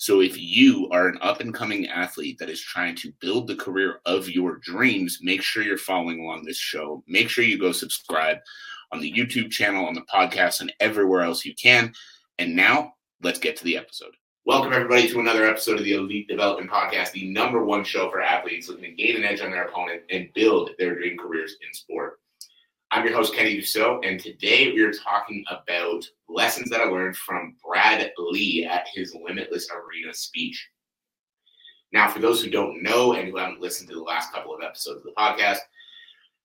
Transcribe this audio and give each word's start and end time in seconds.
So 0.00 0.20
if 0.20 0.38
you 0.38 0.88
are 0.92 1.08
an 1.08 1.18
up 1.20 1.40
and 1.40 1.52
coming 1.52 1.88
athlete 1.88 2.38
that 2.38 2.48
is 2.48 2.60
trying 2.60 2.94
to 2.96 3.12
build 3.20 3.48
the 3.48 3.56
career 3.56 4.00
of 4.06 4.30
your 4.30 4.58
dreams, 4.58 5.18
make 5.22 5.42
sure 5.42 5.64
you're 5.64 5.76
following 5.76 6.20
along 6.20 6.44
this 6.44 6.56
show. 6.56 7.02
Make 7.08 7.28
sure 7.28 7.42
you 7.42 7.58
go 7.58 7.72
subscribe 7.72 8.38
on 8.92 9.00
the 9.00 9.12
YouTube 9.12 9.50
channel, 9.50 9.86
on 9.86 9.94
the 9.94 10.02
podcast, 10.02 10.60
and 10.60 10.72
everywhere 10.78 11.22
else 11.22 11.44
you 11.44 11.52
can. 11.52 11.92
And 12.38 12.54
now 12.54 12.92
let's 13.24 13.40
get 13.40 13.56
to 13.56 13.64
the 13.64 13.76
episode. 13.76 14.12
Welcome, 14.46 14.72
everybody, 14.72 15.08
to 15.08 15.18
another 15.18 15.44
episode 15.44 15.78
of 15.78 15.84
the 15.84 15.94
Elite 15.94 16.28
Development 16.28 16.70
Podcast, 16.70 17.10
the 17.10 17.28
number 17.28 17.64
one 17.64 17.82
show 17.82 18.08
for 18.08 18.22
athletes 18.22 18.68
looking 18.68 18.84
to 18.84 19.02
gain 19.02 19.16
an 19.16 19.24
edge 19.24 19.40
on 19.40 19.50
their 19.50 19.64
opponent 19.64 20.02
and 20.10 20.32
build 20.32 20.70
their 20.78 20.94
dream 20.94 21.18
careers 21.18 21.56
in 21.60 21.74
sport. 21.74 22.20
I'm 22.90 23.04
your 23.04 23.14
host, 23.14 23.34
Kenny 23.34 23.58
Dusseault, 23.58 24.00
and 24.02 24.18
today 24.18 24.72
we 24.72 24.80
are 24.80 24.92
talking 24.92 25.44
about 25.50 26.06
lessons 26.26 26.70
that 26.70 26.80
I 26.80 26.84
learned 26.84 27.18
from 27.18 27.54
Brad 27.62 28.10
Lea 28.16 28.64
at 28.64 28.86
his 28.94 29.14
Limitless 29.14 29.68
Arena 29.70 30.14
speech. 30.14 30.70
Now, 31.92 32.08
for 32.08 32.18
those 32.18 32.42
who 32.42 32.48
don't 32.48 32.82
know 32.82 33.12
and 33.12 33.28
who 33.28 33.36
haven't 33.36 33.60
listened 33.60 33.90
to 33.90 33.94
the 33.94 34.00
last 34.00 34.32
couple 34.32 34.54
of 34.54 34.62
episodes 34.62 35.00
of 35.00 35.02
the 35.02 35.12
podcast, 35.18 35.58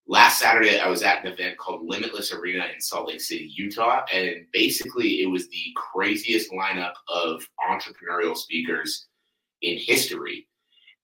last 0.05 0.37
Saturday 0.37 0.79
I 0.79 0.89
was 0.89 1.01
at 1.01 1.25
an 1.25 1.31
event 1.31 1.57
called 1.57 1.87
Limitless 1.87 2.33
Arena 2.33 2.65
in 2.75 2.81
Salt 2.81 3.07
Lake 3.07 3.21
City, 3.21 3.49
Utah, 3.55 4.03
and 4.13 4.45
basically 4.51 5.21
it 5.21 5.27
was 5.27 5.47
the 5.47 5.73
craziest 5.77 6.51
lineup 6.51 6.93
of 7.07 7.47
entrepreneurial 7.69 8.35
speakers 8.35 9.07
in 9.61 9.77
history. 9.77 10.45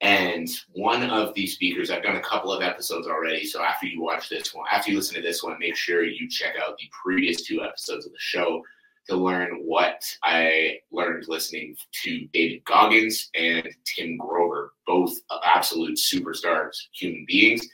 And 0.01 0.47
one 0.71 1.03
of 1.09 1.33
the 1.33 1.45
speakers, 1.45 1.91
I've 1.91 2.03
done 2.03 2.15
a 2.15 2.21
couple 2.21 2.53
of 2.53 2.63
episodes 2.63 3.07
already. 3.07 3.45
So 3.45 3.61
after 3.61 3.85
you 3.85 4.01
watch 4.01 4.29
this 4.29 4.53
one, 4.53 4.65
after 4.71 4.91
you 4.91 4.97
listen 4.97 5.15
to 5.15 5.21
this 5.21 5.43
one, 5.43 5.57
make 5.59 5.75
sure 5.75 6.05
you 6.05 6.29
check 6.29 6.55
out 6.61 6.77
the 6.77 6.89
previous 7.03 7.41
two 7.41 7.61
episodes 7.61 8.05
of 8.05 8.13
the 8.13 8.17
show 8.19 8.63
to 9.07 9.15
learn 9.17 9.59
what 9.65 10.03
I 10.23 10.79
learned 10.91 11.25
listening 11.27 11.75
to 12.03 12.27
David 12.31 12.63
Goggins 12.63 13.29
and 13.33 13.67
Tim 13.83 14.17
Grover, 14.17 14.73
both 14.87 15.11
absolute 15.43 15.97
superstars, 15.97 16.75
human 16.93 17.25
beings. 17.27 17.67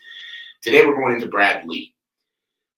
Today 0.64 0.86
we're 0.86 0.96
going 0.96 1.16
into 1.16 1.28
Brad 1.28 1.68
Lea. 1.68 1.94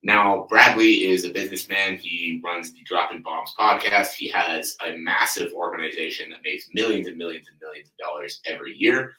Now, 0.04 0.46
Brad 0.50 0.78
Lea 0.78 1.12
is 1.12 1.26
a 1.26 1.30
businessman. 1.30 1.98
He 1.98 2.42
runs 2.44 2.72
the 2.72 2.84
Drop 2.84 3.10
Dropping 3.10 3.24
Bombs 3.24 3.54
podcast. 3.60 4.14
He 4.14 4.28
has 4.30 4.76
a 4.86 4.98
massive 4.98 5.52
organization 5.54 6.30
that 6.32 6.44
makes 6.44 6.70
millions 6.74 7.08
and 7.08 7.18
millions 7.18 7.48
and 7.50 7.60
millions 7.62 7.90
of 7.90 7.98
dollars 7.98 8.42
every 8.46 8.76
year. 8.76 9.16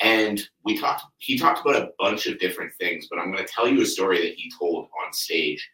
And 0.00 0.40
we 0.64 0.78
talked, 0.78 1.04
he 1.18 1.38
talked 1.38 1.60
about 1.60 1.82
a 1.82 1.90
bunch 1.98 2.26
of 2.26 2.38
different 2.38 2.72
things, 2.74 3.06
but 3.08 3.18
I'm 3.18 3.32
going 3.32 3.44
to 3.44 3.52
tell 3.52 3.66
you 3.66 3.80
a 3.80 3.86
story 3.86 4.20
that 4.20 4.34
he 4.34 4.52
told 4.58 4.88
on 5.04 5.12
stage, 5.12 5.68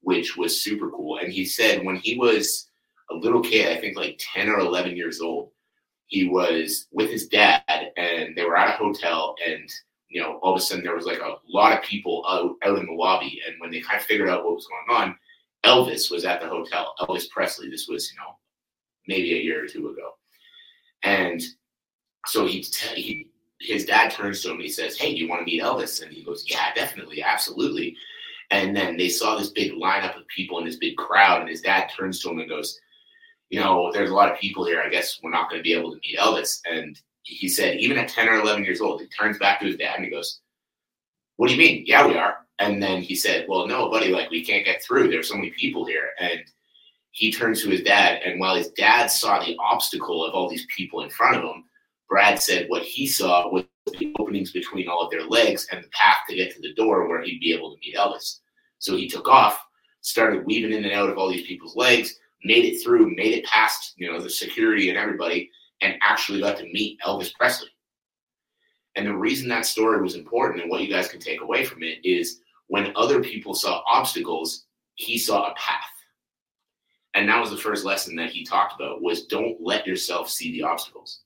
which 0.00 0.36
was 0.36 0.60
super 0.60 0.90
cool. 0.90 1.18
And 1.18 1.32
he 1.32 1.44
said 1.44 1.84
when 1.84 1.96
he 1.96 2.16
was 2.16 2.68
a 3.10 3.14
little 3.14 3.40
kid, 3.40 3.76
I 3.76 3.80
think 3.80 3.96
like 3.96 4.20
10 4.34 4.48
or 4.48 4.58
11 4.58 4.96
years 4.96 5.20
old, 5.20 5.50
he 6.06 6.28
was 6.28 6.86
with 6.90 7.10
his 7.10 7.28
dad 7.28 7.62
and 7.68 8.34
they 8.34 8.44
were 8.44 8.56
at 8.56 8.74
a 8.74 8.78
hotel 8.78 9.34
and 9.46 9.68
you 10.08 10.22
know 10.22 10.38
all 10.42 10.54
of 10.54 10.58
a 10.58 10.62
sudden 10.62 10.82
there 10.82 10.96
was 10.96 11.04
like 11.04 11.20
a 11.20 11.36
lot 11.46 11.76
of 11.76 11.84
people 11.84 12.24
out, 12.26 12.56
out 12.64 12.78
in 12.78 12.86
the 12.86 12.92
lobby. 12.92 13.40
And 13.46 13.56
when 13.58 13.70
they 13.70 13.80
kind 13.80 14.00
of 14.00 14.06
figured 14.06 14.30
out 14.30 14.44
what 14.44 14.54
was 14.54 14.66
going 14.66 14.98
on 15.02 15.16
elvis 15.64 16.10
was 16.10 16.24
at 16.24 16.40
the 16.40 16.48
hotel 16.48 16.94
elvis 17.00 17.28
presley. 17.28 17.68
This 17.68 17.88
was 17.88 18.10
you 18.10 18.18
know 18.18 18.36
maybe 19.06 19.34
a 19.34 19.42
year 19.42 19.64
or 19.64 19.68
two 19.68 19.88
ago. 19.88 20.12
And 21.02 21.40
so 22.26 22.46
he, 22.46 22.60
he 22.94 23.30
his 23.60 23.84
dad 23.84 24.10
turns 24.10 24.42
to 24.42 24.48
him 24.48 24.56
and 24.56 24.62
he 24.62 24.68
says, 24.68 24.96
Hey, 24.96 25.14
do 25.14 25.20
you 25.20 25.28
want 25.28 25.40
to 25.40 25.44
meet 25.44 25.62
Elvis? 25.62 26.02
And 26.02 26.12
he 26.12 26.22
goes, 26.22 26.44
Yeah, 26.46 26.72
definitely, 26.74 27.22
absolutely. 27.22 27.96
And 28.50 28.74
then 28.74 28.96
they 28.96 29.08
saw 29.08 29.36
this 29.36 29.50
big 29.50 29.72
lineup 29.72 30.16
of 30.16 30.26
people 30.28 30.58
in 30.58 30.64
this 30.64 30.76
big 30.76 30.96
crowd, 30.96 31.40
and 31.40 31.50
his 31.50 31.60
dad 31.60 31.90
turns 31.94 32.20
to 32.20 32.30
him 32.30 32.38
and 32.38 32.48
goes, 32.48 32.78
You 33.50 33.60
know, 33.60 33.90
there's 33.92 34.10
a 34.10 34.14
lot 34.14 34.30
of 34.30 34.38
people 34.38 34.64
here. 34.64 34.80
I 34.80 34.88
guess 34.88 35.20
we're 35.22 35.30
not 35.30 35.50
going 35.50 35.60
to 35.60 35.64
be 35.64 35.74
able 35.74 35.92
to 35.92 36.00
meet 36.00 36.18
Elvis. 36.18 36.60
And 36.70 36.98
he 37.22 37.48
said, 37.48 37.78
Even 37.78 37.98
at 37.98 38.08
10 38.08 38.28
or 38.28 38.40
11 38.40 38.64
years 38.64 38.80
old, 38.80 39.00
he 39.00 39.08
turns 39.08 39.38
back 39.38 39.60
to 39.60 39.66
his 39.66 39.76
dad 39.76 39.96
and 39.96 40.04
he 40.04 40.10
goes, 40.10 40.40
What 41.36 41.48
do 41.48 41.54
you 41.54 41.58
mean? 41.58 41.84
Yeah, 41.86 42.06
we 42.06 42.16
are. 42.16 42.38
And 42.58 42.82
then 42.82 43.02
he 43.02 43.14
said, 43.14 43.46
Well, 43.48 43.66
no, 43.66 43.90
buddy, 43.90 44.08
like 44.08 44.30
we 44.30 44.44
can't 44.44 44.64
get 44.64 44.82
through. 44.82 45.08
There's 45.08 45.28
so 45.28 45.36
many 45.36 45.50
people 45.50 45.84
here. 45.84 46.10
And 46.18 46.40
he 47.10 47.32
turns 47.32 47.62
to 47.62 47.70
his 47.70 47.82
dad, 47.82 48.20
and 48.24 48.38
while 48.38 48.54
his 48.54 48.70
dad 48.70 49.08
saw 49.08 49.40
the 49.40 49.56
obstacle 49.58 50.24
of 50.24 50.34
all 50.34 50.48
these 50.48 50.66
people 50.74 51.02
in 51.02 51.10
front 51.10 51.36
of 51.36 51.42
him, 51.42 51.64
Brad 52.08 52.40
said 52.40 52.68
what 52.68 52.82
he 52.82 53.06
saw 53.06 53.50
was 53.50 53.64
the 53.86 54.14
openings 54.18 54.50
between 54.50 54.88
all 54.88 55.02
of 55.02 55.10
their 55.10 55.24
legs 55.24 55.66
and 55.70 55.82
the 55.82 55.88
path 55.88 56.18
to 56.28 56.36
get 56.36 56.54
to 56.54 56.60
the 56.60 56.74
door 56.74 57.06
where 57.06 57.22
he'd 57.22 57.40
be 57.40 57.52
able 57.52 57.72
to 57.72 57.80
meet 57.80 57.96
Elvis. 57.96 58.40
So 58.78 58.96
he 58.96 59.08
took 59.08 59.28
off, 59.28 59.62
started 60.00 60.46
weaving 60.46 60.72
in 60.72 60.84
and 60.84 60.92
out 60.92 61.10
of 61.10 61.18
all 61.18 61.30
these 61.30 61.46
people's 61.46 61.76
legs, 61.76 62.18
made 62.44 62.64
it 62.64 62.82
through, 62.82 63.14
made 63.14 63.34
it 63.34 63.44
past, 63.44 63.94
you 63.96 64.10
know, 64.10 64.20
the 64.20 64.30
security 64.30 64.88
and 64.88 64.98
everybody, 64.98 65.50
and 65.80 65.94
actually 66.00 66.40
got 66.40 66.56
to 66.58 66.72
meet 66.72 66.98
Elvis 67.06 67.34
Presley. 67.34 67.68
And 68.94 69.06
the 69.06 69.16
reason 69.16 69.48
that 69.48 69.66
story 69.66 70.02
was 70.02 70.14
important 70.14 70.62
and 70.62 70.70
what 70.70 70.82
you 70.82 70.88
guys 70.88 71.08
can 71.08 71.20
take 71.20 71.40
away 71.40 71.64
from 71.64 71.82
it 71.82 71.98
is 72.04 72.40
when 72.66 72.92
other 72.96 73.22
people 73.22 73.54
saw 73.54 73.82
obstacles, 73.88 74.66
he 74.94 75.18
saw 75.18 75.50
a 75.50 75.54
path. 75.54 75.84
And 77.14 77.28
that 77.28 77.40
was 77.40 77.50
the 77.50 77.56
first 77.56 77.84
lesson 77.84 78.16
that 78.16 78.30
he 78.30 78.44
talked 78.44 78.74
about 78.74 79.02
was 79.02 79.26
don't 79.26 79.56
let 79.60 79.86
yourself 79.86 80.28
see 80.28 80.52
the 80.52 80.62
obstacles 80.62 81.20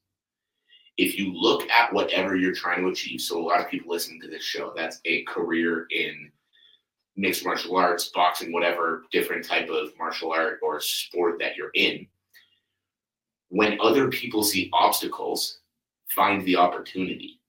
if 0.99 1.19
you 1.19 1.33
look 1.33 1.69
at 1.71 1.93
whatever 1.93 2.37
you're 2.37 2.55
trying 2.55 2.83
to 2.83 2.89
achieve, 2.89 3.21
so 3.21 3.39
a 3.39 3.43
lot 3.43 3.61
of 3.61 3.71
people 3.71 3.91
listening 3.91 4.21
to 4.21 4.29
this 4.29 4.43
show, 4.43 4.73
that's 4.77 5.01
a 5.05 5.23
career 5.23 5.87
in 5.91 6.31
mixed 7.17 7.45
martial 7.45 7.77
arts, 7.77 8.09
boxing, 8.09 8.53
whatever 8.53 9.05
different 9.11 9.45
type 9.45 9.69
of 9.69 9.97
martial 9.99 10.33
art 10.33 10.61
or 10.63 10.81
sport 10.81 11.39
that 11.39 11.57
you're 11.57 11.71
in. 11.75 12.07
When 13.49 13.79
other 13.81 14.09
people 14.09 14.43
see 14.43 14.71
obstacles, 14.73 15.59
find 16.11 16.45
the 16.45 16.57
opportunity. 16.57 17.41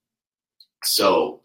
So, 0.84 1.42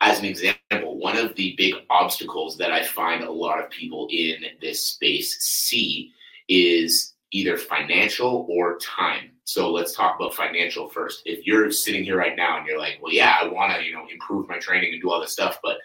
as 0.00 0.18
an 0.18 0.24
example, 0.24 0.98
one 0.98 1.16
of 1.16 1.34
the 1.36 1.54
big 1.56 1.74
obstacles 1.90 2.56
that 2.58 2.72
I 2.72 2.82
find 2.82 3.22
a 3.22 3.30
lot 3.30 3.62
of 3.62 3.70
people 3.70 4.08
in 4.10 4.36
this 4.60 4.86
space 4.86 5.38
see 5.40 6.12
is 6.48 7.11
either 7.32 7.56
financial 7.56 8.46
or 8.48 8.78
time. 8.78 9.30
So 9.44 9.72
let's 9.72 9.94
talk 9.94 10.16
about 10.16 10.34
financial 10.34 10.88
first. 10.88 11.22
If 11.24 11.46
you're 11.46 11.70
sitting 11.72 12.04
here 12.04 12.16
right 12.16 12.36
now 12.36 12.58
and 12.58 12.66
you're 12.66 12.78
like, 12.78 12.98
well, 13.02 13.12
yeah, 13.12 13.36
I 13.40 13.48
want 13.48 13.74
to, 13.74 13.82
you 13.82 13.92
know, 13.92 14.06
improve 14.10 14.48
my 14.48 14.58
training 14.58 14.92
and 14.92 15.02
do 15.02 15.10
all 15.10 15.20
this 15.20 15.32
stuff, 15.32 15.58
but 15.62 15.78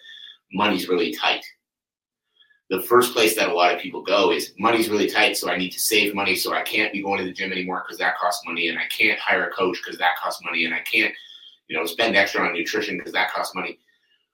money's 0.54 0.88
really 0.88 1.14
tight. 1.14 1.44
The 2.70 2.82
first 2.82 3.14
place 3.14 3.34
that 3.38 3.48
a 3.48 3.54
lot 3.54 3.74
of 3.74 3.80
people 3.80 4.04
go 4.04 4.32
is 4.32 4.54
money's 4.60 4.90
really 4.90 5.10
tight, 5.10 5.38
so 5.38 5.50
I 5.50 5.58
need 5.58 5.72
to 5.72 5.80
save 5.80 6.14
money, 6.14 6.36
so 6.36 6.54
I 6.54 6.64
can't 6.64 6.92
be 6.92 7.02
going 7.02 7.20
to 7.20 7.24
the 7.24 7.32
gym 7.32 7.54
anymore 7.54 7.84
because 7.86 7.98
that 8.00 8.18
costs 8.18 8.46
money, 8.46 8.68
and 8.68 8.78
I 8.78 8.86
can't 8.88 9.18
hire 9.18 9.48
a 9.48 9.54
coach 9.54 9.80
because 9.82 9.98
that 10.00 10.18
costs 10.22 10.44
money, 10.44 10.66
and 10.66 10.74
I 10.74 10.82
can't, 10.82 11.14
you 11.70 11.78
know, 11.78 11.86
spend 11.86 12.18
extra 12.18 12.46
on 12.46 12.54
nutrition 12.54 12.98
because 12.98 13.14
that 13.14 13.32
costs 13.32 13.56
money. 13.56 13.80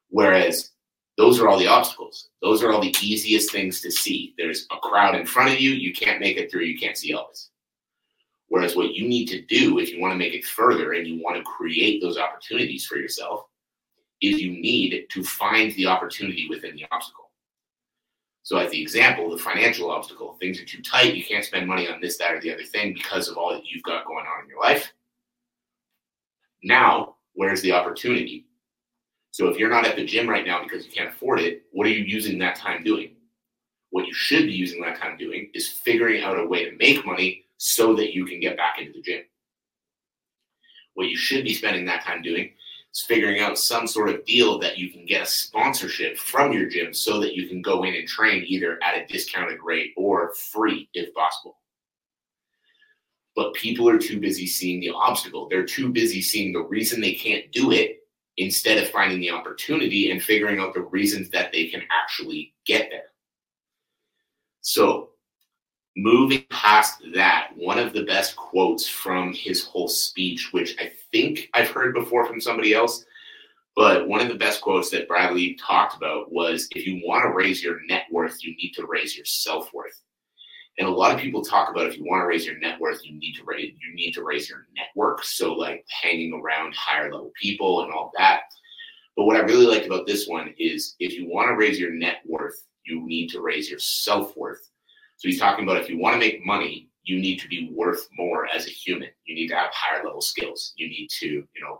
Whereas 0.10 0.72
those 1.18 1.40
are 1.40 1.48
all 1.48 1.60
the 1.60 1.68
obstacles. 1.68 2.30
Those 2.42 2.64
are 2.64 2.72
all 2.72 2.82
the 2.82 2.96
easiest 3.02 3.52
things 3.52 3.82
to 3.82 3.92
see. 3.92 4.34
There's 4.38 4.66
a 4.72 4.78
crowd 4.78 5.16
in 5.16 5.26
front 5.26 5.52
of 5.52 5.60
you, 5.60 5.72
you 5.72 5.94
can't 5.94 6.20
make 6.20 6.38
it 6.38 6.50
through, 6.50 6.64
you 6.64 6.78
can't 6.78 6.98
see 6.98 7.14
Elvis. 7.14 7.50
Whereas 8.48 8.76
what 8.76 8.94
you 8.94 9.08
need 9.08 9.28
to 9.28 9.42
do 9.42 9.80
if 9.80 9.92
you 9.92 10.00
want 10.00 10.14
to 10.14 10.18
make 10.18 10.34
it 10.34 10.46
further 10.46 10.94
and 10.94 11.08
you 11.08 11.22
want 11.22 11.38
to 11.38 11.44
create 11.44 12.02
those 12.02 12.18
opportunities 12.18 12.86
for 12.86 12.98
yourself 12.98 13.46
is 14.22 14.42
you 14.42 14.52
need 14.52 15.08
to 15.10 15.24
find 15.24 15.72
the 15.74 15.88
opportunity 15.88 16.48
within 16.50 16.76
the 16.76 16.86
obstacle. 16.92 17.32
So, 18.44 18.58
as 18.58 18.72
the 18.72 18.82
example, 18.82 19.30
the 19.30 19.38
financial 19.38 19.90
obstacle, 19.90 20.34
things 20.34 20.60
are 20.60 20.66
too 20.66 20.82
tight, 20.82 21.16
you 21.16 21.24
can't 21.24 21.46
spend 21.46 21.68
money 21.68 21.88
on 21.88 22.02
this, 22.02 22.18
that, 22.18 22.34
or 22.34 22.42
the 22.42 22.54
other 22.54 22.64
thing 22.64 22.94
because 22.94 23.30
of 23.30 23.38
all 23.38 23.54
that 23.54 23.66
you've 23.66 23.84
got 23.84 24.06
going 24.06 24.26
on 24.26 24.44
in 24.44 24.50
your 24.50 24.60
life. 24.60 24.92
Now, 26.62 27.16
where's 27.34 27.62
the 27.62 27.72
opportunity? 27.72 28.46
So 29.34 29.48
if 29.48 29.58
you're 29.58 29.68
not 29.68 29.88
at 29.88 29.96
the 29.96 30.06
gym 30.06 30.30
right 30.30 30.46
now 30.46 30.62
because 30.62 30.86
you 30.86 30.92
can't 30.92 31.10
afford 31.10 31.40
it, 31.40 31.64
what 31.72 31.88
are 31.88 31.90
you 31.90 32.06
using 32.06 32.38
that 32.38 32.56
time 32.56 32.84
doing? 32.84 33.16
What 33.90 34.06
you 34.06 34.14
should 34.14 34.46
be 34.46 34.54
using 34.54 34.80
that 34.82 35.00
time 35.00 35.18
doing 35.18 35.50
is 35.56 35.68
figuring 35.68 36.24
out 36.24 36.38
a 36.38 36.46
way 36.46 36.70
to 36.70 36.78
make 36.78 37.04
money 37.04 37.46
so 37.58 37.96
that 37.96 38.14
you 38.14 38.26
can 38.26 38.40
get 38.40 38.58
back 38.58 38.80
into 38.80 38.94
the 38.94 39.02
gym. 39.02 39.24
What 40.94 41.08
you 41.08 41.18
should 41.18 41.44
be 41.44 41.56
spending 41.56 41.84
that 41.86 42.04
time 42.04 42.22
doing 42.22 42.52
is 42.94 43.02
figuring 43.02 43.42
out 43.42 43.58
some 43.58 43.88
sort 43.88 44.10
of 44.10 44.24
deal 44.24 44.60
that 44.60 44.78
you 44.78 44.92
can 44.92 45.04
get 45.04 45.24
a 45.24 45.26
sponsorship 45.26 46.20
from 46.20 46.54
your 46.54 46.70
gym 46.70 46.94
so 46.94 47.20
that 47.20 47.34
you 47.34 47.48
can 47.48 47.64
go 47.64 47.86
in 47.86 47.96
and 47.96 48.08
train 48.08 48.44
either 48.46 48.78
at 48.84 49.02
a 49.02 49.08
discounted 49.12 49.58
rate 49.64 49.94
or 49.98 50.36
free 50.36 50.88
if 50.94 51.12
possible. 51.16 51.58
But 53.36 53.56
people 53.56 53.90
are 53.90 53.98
too 53.98 54.20
busy 54.20 54.46
seeing 54.46 54.80
the 54.80 54.92
obstacle. 54.92 55.50
They're 55.50 55.66
too 55.66 55.92
busy 55.92 56.22
seeing 56.22 56.54
the 56.54 56.62
reason 56.62 57.02
they 57.02 57.16
can't 57.16 57.52
do 57.52 57.72
it 57.72 58.03
instead 58.38 58.78
of 58.78 58.90
finding 58.90 59.20
the 59.20 59.32
opportunity 59.32 60.12
and 60.12 60.22
figuring 60.22 60.60
out 60.60 60.74
the 60.74 60.82
reasons 60.82 61.30
that 61.30 61.52
they 61.52 61.68
can 61.68 61.82
actually 61.92 62.54
get 62.66 62.90
there. 62.90 63.12
So, 64.62 65.10
moving 65.96 66.46
past 66.50 67.04
that, 67.14 67.50
one 67.56 67.78
of 67.78 67.94
the 67.94 68.04
best 68.04 68.36
quotes 68.36 68.88
from 68.88 69.34
his 69.34 69.64
whole 69.64 69.88
speech, 69.88 70.50
which 70.52 70.76
I 70.80 70.92
think 71.12 71.50
I've 71.54 71.70
heard 71.70 71.94
before 71.94 72.26
from 72.26 72.42
somebody 72.42 72.74
else, 72.74 73.06
but 73.76 74.08
one 74.08 74.22
of 74.22 74.28
the 74.28 74.36
best 74.36 74.62
quotes 74.62 74.90
that 74.92 75.08
Brad 75.08 75.34
Lea 75.34 75.56
talked 75.56 75.96
about 75.96 76.32
was 76.32 76.68
if 76.72 76.86
you 76.86 77.02
want 77.06 77.24
to 77.24 77.34
raise 77.34 77.64
your 77.64 77.80
net 77.88 78.04
worth, 78.12 78.44
you 78.44 78.56
need 78.56 78.72
to 78.76 78.86
raise 78.88 79.16
your 79.16 79.26
self 79.26 79.74
worth. 79.74 80.00
And 80.80 80.88
a 80.88 80.92
lot 80.92 81.14
of 81.14 81.20
people 81.20 81.44
talk 81.44 81.70
about 81.70 81.86
if 81.86 81.98
you 81.98 82.04
want 82.04 82.22
to 82.22 82.26
raise 82.26 82.46
your 82.46 82.58
net 82.58 82.80
worth, 82.80 83.06
you 83.06 83.14
need 83.20 83.34
to 83.34 83.44
raise 83.44 83.74
you 83.80 83.94
need 83.94 84.14
to 84.14 84.24
raise 84.24 84.50
your 84.50 84.66
network. 84.76 85.24
So 85.24 85.54
like 85.54 85.86
hanging 86.02 86.34
around 86.34 86.74
higher 86.76 87.12
level 87.12 87.32
people 87.40 87.84
and 87.84 87.94
all 87.94 88.12
that. 88.18 88.42
But 89.16 89.26
what 89.26 89.36
I 89.36 89.42
really 89.42 89.68
liked 89.68 89.86
about 89.86 90.08
this 90.08 90.28
one 90.28 90.54
is 90.58 90.96
if 91.00 91.14
you 91.14 91.30
want 91.30 91.50
to 91.50 91.56
raise 91.56 91.80
your 91.80 91.92
net 91.92 92.18
worth, 92.26 92.66
you 92.86 93.06
need 93.06 93.30
to 93.30 93.42
raise 93.42 93.70
your 93.70 93.80
self 93.80 94.36
worth. 94.36 94.70
So 95.18 95.28
he's 95.28 95.40
talking 95.40 95.64
about 95.64 95.78
if 95.78 95.90
you 95.90 96.00
want 96.00 96.16
to 96.16 96.20
make 96.20 96.46
money, 96.46 96.90
you 97.04 97.20
need 97.20 97.40
to 97.40 97.48
be 97.48 97.70
worth 97.74 98.08
more 98.18 98.48
as 98.48 98.66
a 98.66 98.72
human. 98.72 99.10
You 99.26 99.36
need 99.36 99.50
to 99.50 99.56
have 99.56 99.72
higher 99.74 100.04
level 100.04 100.22
skills. 100.22 100.74
You 100.76 100.88
need 100.88 101.10
to, 101.20 101.28
you 101.28 101.62
know, 101.62 101.80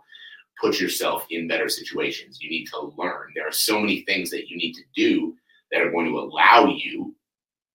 put 0.60 0.80
yourself 0.80 1.26
in 1.30 1.48
better 1.48 1.68
situations. 1.68 2.40
You 2.40 2.50
need 2.50 2.66
to 2.66 2.92
learn. 2.96 3.32
There 3.34 3.48
are 3.48 3.52
so 3.52 3.80
many 3.80 4.02
things 4.02 4.30
that 4.30 4.48
you 4.48 4.56
need 4.56 4.74
to 4.74 4.82
do 4.94 5.34
that 5.72 5.80
are 5.80 5.90
going 5.90 6.06
to 6.06 6.18
allow 6.18 6.66
you 6.66 7.14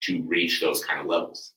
to 0.01 0.21
reach 0.23 0.61
those 0.61 0.83
kind 0.83 0.99
of 0.99 1.07
levels. 1.07 1.53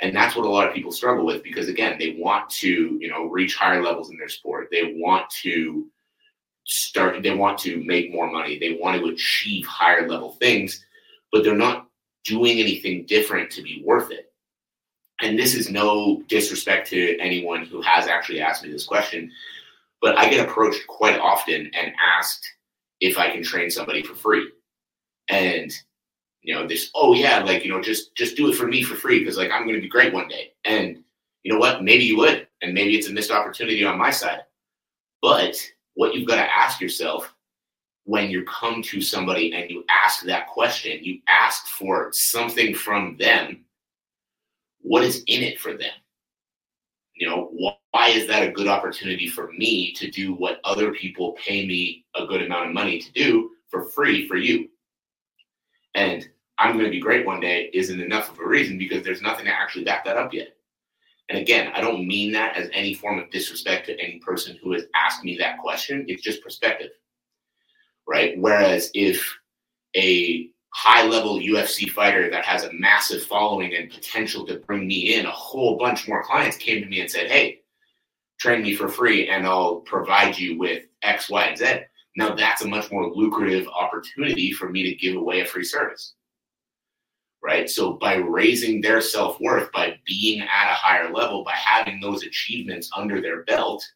And 0.00 0.14
that's 0.14 0.36
what 0.36 0.44
a 0.44 0.50
lot 0.50 0.68
of 0.68 0.74
people 0.74 0.92
struggle 0.92 1.24
with 1.24 1.42
because 1.42 1.68
again, 1.68 1.96
they 1.98 2.16
want 2.18 2.50
to, 2.50 2.98
you 3.00 3.08
know, 3.08 3.24
reach 3.24 3.56
higher 3.56 3.82
levels 3.82 4.10
in 4.10 4.18
their 4.18 4.28
sport. 4.28 4.68
They 4.70 4.94
want 4.98 5.28
to 5.42 5.86
start 6.64 7.22
they 7.22 7.34
want 7.34 7.58
to 7.60 7.82
make 7.84 8.12
more 8.12 8.30
money. 8.30 8.58
They 8.58 8.78
want 8.80 9.00
to 9.00 9.08
achieve 9.08 9.64
higher 9.66 10.08
level 10.08 10.32
things, 10.32 10.84
but 11.32 11.44
they're 11.44 11.56
not 11.56 11.88
doing 12.24 12.58
anything 12.58 13.06
different 13.06 13.50
to 13.52 13.62
be 13.62 13.82
worth 13.84 14.10
it. 14.10 14.32
And 15.22 15.38
this 15.38 15.54
is 15.54 15.70
no 15.70 16.22
disrespect 16.28 16.88
to 16.90 17.18
anyone 17.18 17.64
who 17.64 17.80
has 17.80 18.06
actually 18.06 18.40
asked 18.40 18.62
me 18.62 18.70
this 18.70 18.84
question, 18.84 19.30
but 20.02 20.18
I 20.18 20.28
get 20.28 20.46
approached 20.46 20.86
quite 20.88 21.18
often 21.18 21.70
and 21.72 21.92
asked 22.18 22.46
if 23.00 23.16
I 23.16 23.30
can 23.30 23.42
train 23.42 23.70
somebody 23.70 24.02
for 24.02 24.14
free. 24.14 24.50
And 25.28 25.72
you 26.46 26.54
know 26.54 26.66
this 26.66 26.90
oh 26.94 27.12
yeah 27.12 27.42
like 27.42 27.64
you 27.64 27.70
know 27.70 27.82
just 27.82 28.14
just 28.14 28.36
do 28.36 28.48
it 28.48 28.54
for 28.54 28.68
me 28.68 28.80
for 28.80 28.94
free 28.94 29.18
because 29.18 29.36
like 29.36 29.50
i'm 29.50 29.64
going 29.64 29.74
to 29.74 29.82
be 29.82 29.88
great 29.88 30.14
one 30.14 30.28
day. 30.28 30.52
And 30.64 31.02
you 31.42 31.52
know 31.52 31.58
what? 31.58 31.82
Maybe 31.82 32.04
you 32.04 32.16
would 32.18 32.46
and 32.62 32.72
maybe 32.72 32.96
it's 32.96 33.08
a 33.08 33.12
missed 33.12 33.30
opportunity 33.32 33.84
on 33.84 33.98
my 33.98 34.10
side. 34.10 34.42
But 35.20 35.60
what 35.94 36.14
you've 36.14 36.28
got 36.28 36.36
to 36.36 36.56
ask 36.56 36.80
yourself 36.80 37.34
when 38.04 38.30
you 38.30 38.44
come 38.44 38.80
to 38.82 39.00
somebody 39.00 39.54
and 39.54 39.68
you 39.68 39.84
ask 39.90 40.24
that 40.24 40.46
question 40.46 41.02
you 41.02 41.18
ask 41.28 41.66
for 41.66 42.10
something 42.12 42.74
from 42.74 43.16
them 43.18 43.64
what 44.82 45.02
is 45.02 45.24
in 45.26 45.42
it 45.42 45.60
for 45.60 45.72
them? 45.72 45.94
You 47.16 47.28
know 47.28 47.50
why 47.90 48.08
is 48.08 48.28
that 48.28 48.46
a 48.46 48.52
good 48.52 48.68
opportunity 48.68 49.26
for 49.26 49.50
me 49.50 49.92
to 49.94 50.08
do 50.12 50.32
what 50.32 50.60
other 50.62 50.92
people 50.92 51.32
pay 51.32 51.66
me 51.66 52.04
a 52.14 52.24
good 52.24 52.42
amount 52.42 52.68
of 52.68 52.72
money 52.72 53.00
to 53.00 53.12
do 53.12 53.50
for 53.68 53.86
free 53.86 54.28
for 54.28 54.36
you? 54.36 54.68
And 55.96 56.28
I'm 56.58 56.72
going 56.72 56.86
to 56.86 56.90
be 56.90 57.00
great 57.00 57.26
one 57.26 57.40
day 57.40 57.70
isn't 57.74 58.00
enough 58.00 58.30
of 58.30 58.38
a 58.38 58.46
reason 58.46 58.78
because 58.78 59.02
there's 59.04 59.22
nothing 59.22 59.44
to 59.46 59.52
actually 59.52 59.84
back 59.84 60.04
that 60.04 60.16
up 60.16 60.32
yet. 60.32 60.56
And 61.28 61.38
again, 61.38 61.72
I 61.74 61.80
don't 61.80 62.06
mean 62.06 62.32
that 62.32 62.56
as 62.56 62.70
any 62.72 62.94
form 62.94 63.18
of 63.18 63.30
disrespect 63.30 63.86
to 63.86 64.00
any 64.00 64.18
person 64.20 64.58
who 64.62 64.72
has 64.72 64.84
asked 64.94 65.24
me 65.24 65.36
that 65.38 65.58
question. 65.58 66.04
It's 66.08 66.22
just 66.22 66.42
perspective, 66.42 66.90
right? 68.06 68.38
Whereas 68.38 68.90
if 68.94 69.36
a 69.96 70.50
high 70.72 71.04
level 71.04 71.38
UFC 71.38 71.90
fighter 71.90 72.30
that 72.30 72.44
has 72.44 72.64
a 72.64 72.72
massive 72.72 73.22
following 73.24 73.74
and 73.74 73.90
potential 73.90 74.46
to 74.46 74.60
bring 74.60 74.86
me 74.86 75.14
in 75.14 75.26
a 75.26 75.30
whole 75.30 75.76
bunch 75.78 76.06
more 76.06 76.22
clients 76.22 76.56
came 76.56 76.82
to 76.82 76.88
me 76.88 77.00
and 77.00 77.10
said, 77.10 77.30
Hey, 77.30 77.60
train 78.38 78.62
me 78.62 78.74
for 78.74 78.88
free 78.88 79.28
and 79.28 79.46
I'll 79.46 79.76
provide 79.80 80.38
you 80.38 80.58
with 80.58 80.84
X, 81.02 81.28
Y, 81.28 81.44
and 81.44 81.58
Z. 81.58 81.80
Now 82.16 82.34
that's 82.34 82.62
a 82.62 82.68
much 82.68 82.90
more 82.92 83.10
lucrative 83.10 83.66
opportunity 83.68 84.52
for 84.52 84.68
me 84.68 84.82
to 84.84 84.94
give 84.94 85.16
away 85.16 85.40
a 85.40 85.46
free 85.46 85.64
service 85.64 86.14
right? 87.46 87.70
So 87.70 87.92
by 87.92 88.16
raising 88.16 88.80
their 88.80 89.00
self 89.00 89.40
worth, 89.40 89.70
by 89.70 90.00
being 90.04 90.40
at 90.40 90.72
a 90.72 90.74
higher 90.74 91.12
level, 91.12 91.44
by 91.44 91.52
having 91.52 92.00
those 92.00 92.24
achievements 92.24 92.90
under 92.94 93.20
their 93.20 93.44
belt, 93.44 93.86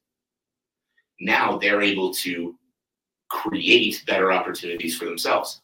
now 1.19 1.58
they're 1.58 1.82
able 1.82 2.14
to 2.14 2.55
create 3.29 4.05
better 4.06 4.31
opportunities 4.31 4.97
for 4.97 5.05
themselves, 5.06 5.62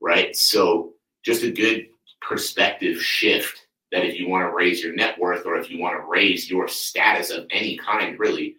right? 0.00 0.34
So 0.36 0.94
just 1.24 1.42
a 1.42 1.50
good 1.50 1.88
perspective 2.20 3.02
shift 3.02 3.66
that 3.90 4.04
if 4.04 4.16
you 4.16 4.28
want 4.28 4.48
to 4.48 4.54
raise 4.54 4.82
your 4.82 4.94
net 4.94 5.18
worth 5.18 5.46
or 5.46 5.56
if 5.56 5.70
you 5.70 5.80
want 5.80 6.00
to 6.00 6.08
raise 6.08 6.48
your 6.48 6.68
status 6.68 7.30
of 7.30 7.46
any 7.50 7.76
kind, 7.78 8.16
really, 8.16 8.54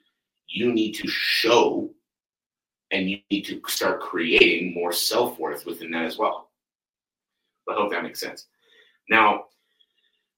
you 0.49 0.73
need 0.73 0.91
to 0.95 1.07
show 1.07 1.89
and 2.91 3.09
you 3.09 3.19
need 3.31 3.43
to 3.43 3.61
start 3.67 4.01
creating 4.01 4.73
more 4.73 4.91
self 4.91 5.39
worth 5.39 5.65
within 5.65 5.91
that 5.91 6.03
as 6.03 6.17
well. 6.17 6.50
I 7.71 7.75
hope 7.75 7.91
that 7.91 8.03
makes 8.03 8.19
sense. 8.19 8.47
Now, 9.09 9.45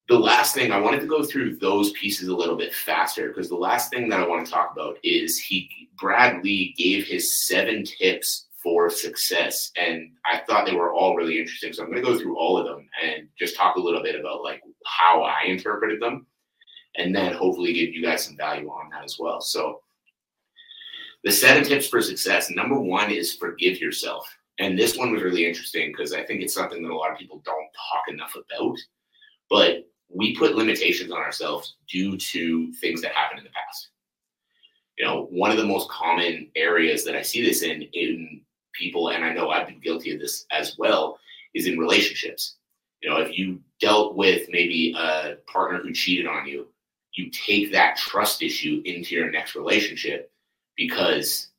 the 0.09 0.19
last 0.19 0.53
thing 0.53 0.71
I 0.71 0.79
wanted 0.79 0.99
to 1.01 1.07
go 1.07 1.23
through 1.23 1.57
those 1.57 1.91
pieces 1.91 2.27
a 2.27 2.35
little 2.35 2.57
bit 2.57 2.73
faster 2.73 3.29
because 3.29 3.49
the 3.49 3.55
last 3.55 3.89
thing 3.89 4.09
that 4.09 4.19
I 4.19 4.27
want 4.27 4.45
to 4.45 4.51
talk 4.51 4.71
about 4.73 4.97
is 5.03 5.39
he 5.39 5.89
Brad 5.97 6.43
Lea 6.43 6.73
gave 6.77 7.05
his 7.05 7.45
seven 7.45 7.85
tips 7.85 8.47
for 8.61 8.89
success 8.89 9.71
and 9.77 10.11
I 10.25 10.41
thought 10.45 10.65
they 10.65 10.75
were 10.75 10.93
all 10.93 11.15
really 11.15 11.39
interesting. 11.39 11.73
So 11.73 11.83
I'm 11.83 11.89
going 11.89 12.01
to 12.01 12.07
go 12.07 12.17
through 12.17 12.37
all 12.37 12.57
of 12.57 12.65
them 12.65 12.87
and 13.03 13.27
just 13.37 13.55
talk 13.55 13.75
a 13.75 13.81
little 13.81 14.03
bit 14.03 14.19
about 14.19 14.43
like 14.43 14.61
how 14.85 15.23
I 15.23 15.45
interpreted 15.47 16.01
them 16.01 16.25
and 16.95 17.15
then 17.15 17.33
hopefully 17.33 17.73
give 17.73 17.93
you 17.93 18.03
guys 18.03 18.25
some 18.25 18.37
value 18.37 18.69
on 18.69 18.89
that 18.91 19.03
as 19.03 19.17
well. 19.19 19.41
So 19.41 19.81
the 21.23 21.31
seven 21.31 21.63
tips 21.63 21.87
for 21.87 22.01
success. 22.01 22.49
Number 22.49 22.79
one 22.79 23.09
is 23.09 23.33
forgive 23.33 23.79
yourself. 23.79 24.27
And 24.59 24.77
this 24.77 24.97
one 24.97 25.11
was 25.11 25.23
really 25.23 25.45
interesting 25.45 25.91
because 25.91 26.13
I 26.13 26.23
think 26.23 26.41
it's 26.41 26.53
something 26.53 26.83
that 26.83 26.91
a 26.91 26.95
lot 26.95 27.11
of 27.11 27.17
people 27.17 27.41
don't 27.43 27.67
talk 27.91 28.03
enough 28.07 28.35
about. 28.35 28.77
But 29.49 29.89
we 30.09 30.35
put 30.35 30.55
limitations 30.55 31.11
on 31.11 31.17
ourselves 31.17 31.75
due 31.89 32.17
to 32.17 32.71
things 32.73 33.01
that 33.01 33.13
happened 33.13 33.39
in 33.39 33.45
the 33.45 33.51
past. 33.51 33.89
You 34.97 35.05
know, 35.05 35.27
one 35.31 35.49
of 35.49 35.57
the 35.57 35.65
most 35.65 35.89
common 35.89 36.51
areas 36.55 37.03
that 37.05 37.15
I 37.15 37.23
see 37.23 37.43
this 37.43 37.63
in 37.63 37.81
in 37.93 38.41
people, 38.73 39.09
and 39.09 39.25
I 39.25 39.33
know 39.33 39.49
I've 39.49 39.67
been 39.67 39.79
guilty 39.79 40.11
of 40.13 40.19
this 40.19 40.45
as 40.51 40.77
well, 40.77 41.19
is 41.55 41.67
in 41.67 41.79
relationships. 41.79 42.57
You 43.01 43.09
know, 43.09 43.17
if 43.17 43.37
you 43.37 43.59
dealt 43.81 44.15
with 44.15 44.47
maybe 44.49 44.95
a 44.97 45.35
partner 45.47 45.79
who 45.81 45.93
cheated 45.93 46.27
on 46.27 46.47
you, 46.47 46.67
you 47.13 47.29
take 47.31 47.71
that 47.71 47.97
trust 47.97 48.41
issue 48.41 48.81
into 48.85 49.15
your 49.15 49.29
next 49.29 49.55
relationship 49.55 50.31
because 50.75 51.49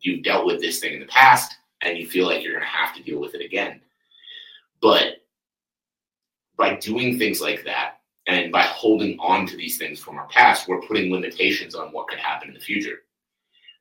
you've 0.00 0.22
dealt 0.22 0.46
with 0.46 0.60
this 0.60 0.80
thing 0.80 0.94
in 0.94 1.00
the 1.00 1.06
past 1.06 1.54
and 1.82 1.98
you 1.98 2.06
feel 2.06 2.26
like 2.26 2.42
you're 2.42 2.52
going 2.52 2.64
to 2.64 2.68
have 2.68 2.94
to 2.96 3.02
deal 3.02 3.20
with 3.20 3.34
it 3.34 3.44
again. 3.44 3.80
But 4.80 5.16
by 6.56 6.76
doing 6.76 7.18
things 7.18 7.40
like 7.40 7.64
that 7.64 8.00
and 8.26 8.52
by 8.52 8.62
holding 8.62 9.18
on 9.18 9.46
to 9.46 9.56
these 9.56 9.78
things 9.78 9.98
from 9.98 10.18
our 10.18 10.28
past, 10.28 10.68
we're 10.68 10.82
putting 10.82 11.10
limitations 11.10 11.74
on 11.74 11.88
what 11.88 12.08
could 12.08 12.18
happen 12.18 12.48
in 12.48 12.54
the 12.54 12.60
future. 12.60 12.98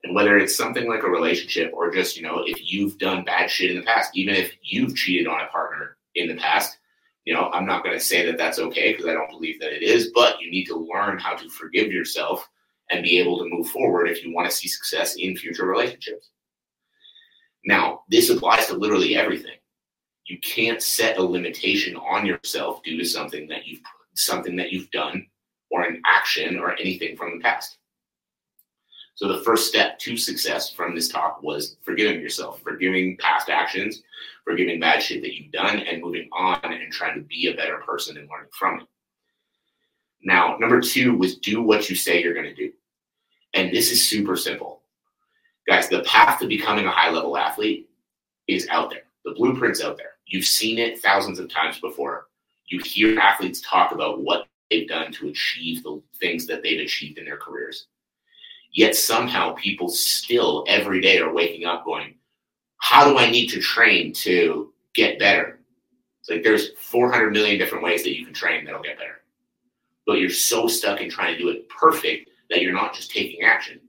And 0.04 0.16
whether 0.16 0.38
it's 0.38 0.56
something 0.56 0.88
like 0.88 1.04
a 1.04 1.10
relationship 1.10 1.72
or 1.74 1.92
just, 1.92 2.16
you 2.16 2.24
know, 2.24 2.44
if 2.46 2.72
you've 2.72 2.98
done 2.98 3.26
bad 3.26 3.50
shit 3.50 3.72
in 3.72 3.78
the 3.78 3.86
past, 3.86 4.12
even 4.16 4.34
if 4.34 4.54
you've 4.62 4.96
cheated 4.96 5.28
on 5.28 5.42
a 5.42 5.48
partner 5.48 5.98
in 6.16 6.30
the 6.30 6.38
past, 6.38 6.78
you 7.26 7.34
know, 7.34 7.50
I'm 7.52 7.66
not 7.66 7.84
going 7.84 7.98
to 7.98 8.04
say 8.04 8.26
that 8.26 8.38
that's 8.38 8.60
okay 8.60 8.94
because 8.94 9.08
I 9.08 9.14
don't 9.14 9.30
believe 9.30 9.60
that 9.60 9.74
it 9.74 9.84
is, 9.84 10.12
but 10.16 10.40
you 10.40 10.50
need 10.50 10.66
to 10.66 10.88
learn 10.94 11.20
how 11.20 11.36
to 11.36 11.50
forgive 11.50 11.92
yourself 11.92 12.48
and 12.90 13.04
be 13.04 13.20
able 13.20 13.38
to 13.40 13.50
move 13.50 13.68
forward 13.68 14.08
if 14.08 14.24
you 14.24 14.34
want 14.34 14.50
to 14.50 14.56
see 14.56 14.68
success 14.68 15.16
in 15.18 15.36
future 15.36 15.66
relationships. 15.66 16.30
Now, 17.70 18.02
this 18.10 18.32
applies 18.32 18.66
to 18.66 18.74
literally 18.74 19.16
everything. 19.16 19.54
You 20.26 20.40
can't 20.40 20.82
set 20.82 21.20
a 21.20 21.24
limitation 21.24 21.96
on 21.98 22.26
yourself 22.26 22.82
due 22.82 22.98
to 22.98 23.06
something 23.06 23.48
that 23.50 23.68
you've 23.68 23.82
something 24.16 24.56
that 24.56 24.72
you've 24.72 24.90
done 24.90 25.28
or 25.70 25.84
an 25.84 26.02
action 26.04 26.58
or 26.58 26.74
anything 26.80 27.16
from 27.16 27.38
the 27.38 27.44
past. 27.44 27.78
So 29.14 29.28
the 29.28 29.44
first 29.44 29.68
step 29.68 30.00
to 30.00 30.18
success 30.18 30.74
from 30.74 30.96
this 30.96 31.10
talk 31.10 31.44
was 31.44 31.78
forgiving 31.84 32.20
yourself, 32.20 32.60
forgiving 32.62 33.18
past 33.18 33.50
actions, 33.50 34.02
forgiving 34.44 34.80
bad 34.80 35.04
shit 35.04 35.22
that 35.22 35.36
you've 35.36 35.52
done, 35.52 35.78
and 35.78 36.02
moving 36.02 36.28
on 36.34 36.60
and 36.64 36.92
trying 36.92 37.20
to 37.20 37.28
be 37.28 37.50
a 37.50 37.56
better 37.56 37.78
person 37.86 38.18
and 38.18 38.28
learning 38.32 38.50
from 38.52 38.80
it. 38.80 38.88
Now, 40.24 40.58
number 40.58 40.82
two 40.82 41.16
was 41.16 41.38
do 41.38 41.62
what 41.62 41.88
you 41.88 41.96
say 41.96 42.24
you're 42.24 42.34
going 42.34 42.48
to 42.48 42.56
do. 42.56 42.72
And 43.54 43.72
this 43.72 43.92
is 43.92 44.10
super 44.10 44.36
simple 44.36 44.79
guys, 45.70 45.88
the 45.88 46.02
path 46.02 46.40
to 46.40 46.48
becoming 46.48 46.88
a 46.88 46.92
high 46.92 47.12
level 47.12 47.38
athlete 47.38 47.90
is 48.48 48.68
out 48.70 48.90
there. 48.90 49.04
The 49.24 49.36
blueprint's 49.36 49.84
out 49.84 49.98
there. 49.98 50.14
You've 50.26 50.46
seen 50.46 50.80
it 50.80 51.00
thousands 51.00 51.38
of 51.38 51.48
times 51.48 51.80
before. 51.80 52.26
You 52.66 52.80
hear 52.80 53.20
athletes 53.20 53.62
talk 53.62 53.92
about 53.92 54.22
what 54.22 54.48
they've 54.72 54.88
done 54.88 55.12
to 55.14 55.30
achieve 55.30 55.84
the 55.84 56.02
things 56.20 56.48
that 56.48 56.64
they've 56.64 56.80
achieved 56.80 57.20
in 57.20 57.26
their 57.26 57.38
careers. 57.38 57.86
Yet 58.74 58.96
somehow 58.96 59.54
people 59.54 59.90
still 59.90 60.66
every 60.68 61.02
day 61.02 61.20
are 61.20 61.34
waking 61.34 61.66
up 61.66 61.86
going, 61.86 62.16
how 62.78 63.08
do 63.08 63.20
I 63.20 63.30
need 63.30 63.50
to 63.50 63.60
train 63.60 64.12
to 64.14 64.74
get 64.96 65.20
better? 65.20 65.60
It's 66.22 66.32
like 66.32 66.44
there's 66.44 66.72
400 66.80 67.32
million 67.32 67.60
different 67.60 67.84
ways 67.84 68.02
that 68.04 68.18
you 68.18 68.26
can 68.26 68.34
train 68.34 68.66
that'll 68.66 68.82
get 68.82 68.98
better. 68.98 69.22
But 70.08 70.20
you're 70.20 70.32
so 70.32 70.68
stuck 70.68 71.00
in 71.00 71.12
trying 71.12 71.38
to 71.38 71.40
do 71.40 71.50
it 71.50 71.70
perfect 71.70 72.32
that 72.50 72.64
you're 72.64 72.74
not 72.74 72.96
just 72.96 73.12
taking 73.12 73.44
action. 73.44 73.80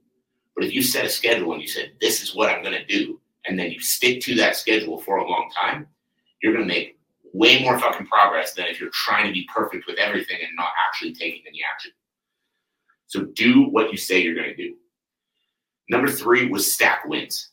But 0.61 0.67
if 0.67 0.75
you 0.75 0.83
set 0.83 1.07
a 1.07 1.09
schedule 1.09 1.55
and 1.55 1.63
you 1.63 1.69
said, 1.69 1.93
this 2.03 2.23
is 2.23 2.35
what 2.35 2.51
I'm 2.51 2.63
going 2.63 2.77
to 2.77 2.85
do, 2.85 3.19
and 3.47 3.59
then 3.59 3.71
you 3.71 3.81
stick 3.81 4.21
to 4.21 4.35
that 4.35 4.57
schedule 4.57 5.01
for 5.01 5.17
a 5.17 5.27
long 5.27 5.51
time, 5.59 5.87
you're 6.43 6.53
going 6.53 6.69
to 6.69 6.75
make 6.75 6.99
way 7.33 7.63
more 7.63 7.79
fucking 7.79 8.07
progress 8.07 8.53
than 8.53 8.67
if 8.67 8.79
you're 8.79 8.91
trying 8.91 9.27
to 9.27 9.33
be 9.33 9.49
perfect 9.51 9.87
with 9.87 9.97
everything 9.97 10.37
and 10.43 10.55
not 10.59 10.69
actually 10.87 11.15
taking 11.15 11.41
any 11.49 11.61
action. 11.67 11.93
So 13.07 13.25
do 13.25 13.71
what 13.71 13.91
you 13.91 13.97
say 13.97 14.21
you're 14.21 14.35
going 14.35 14.55
to 14.55 14.55
do. 14.55 14.75
Number 15.89 16.11
three 16.11 16.51
was 16.51 16.71
stack 16.71 17.07
wins. 17.07 17.53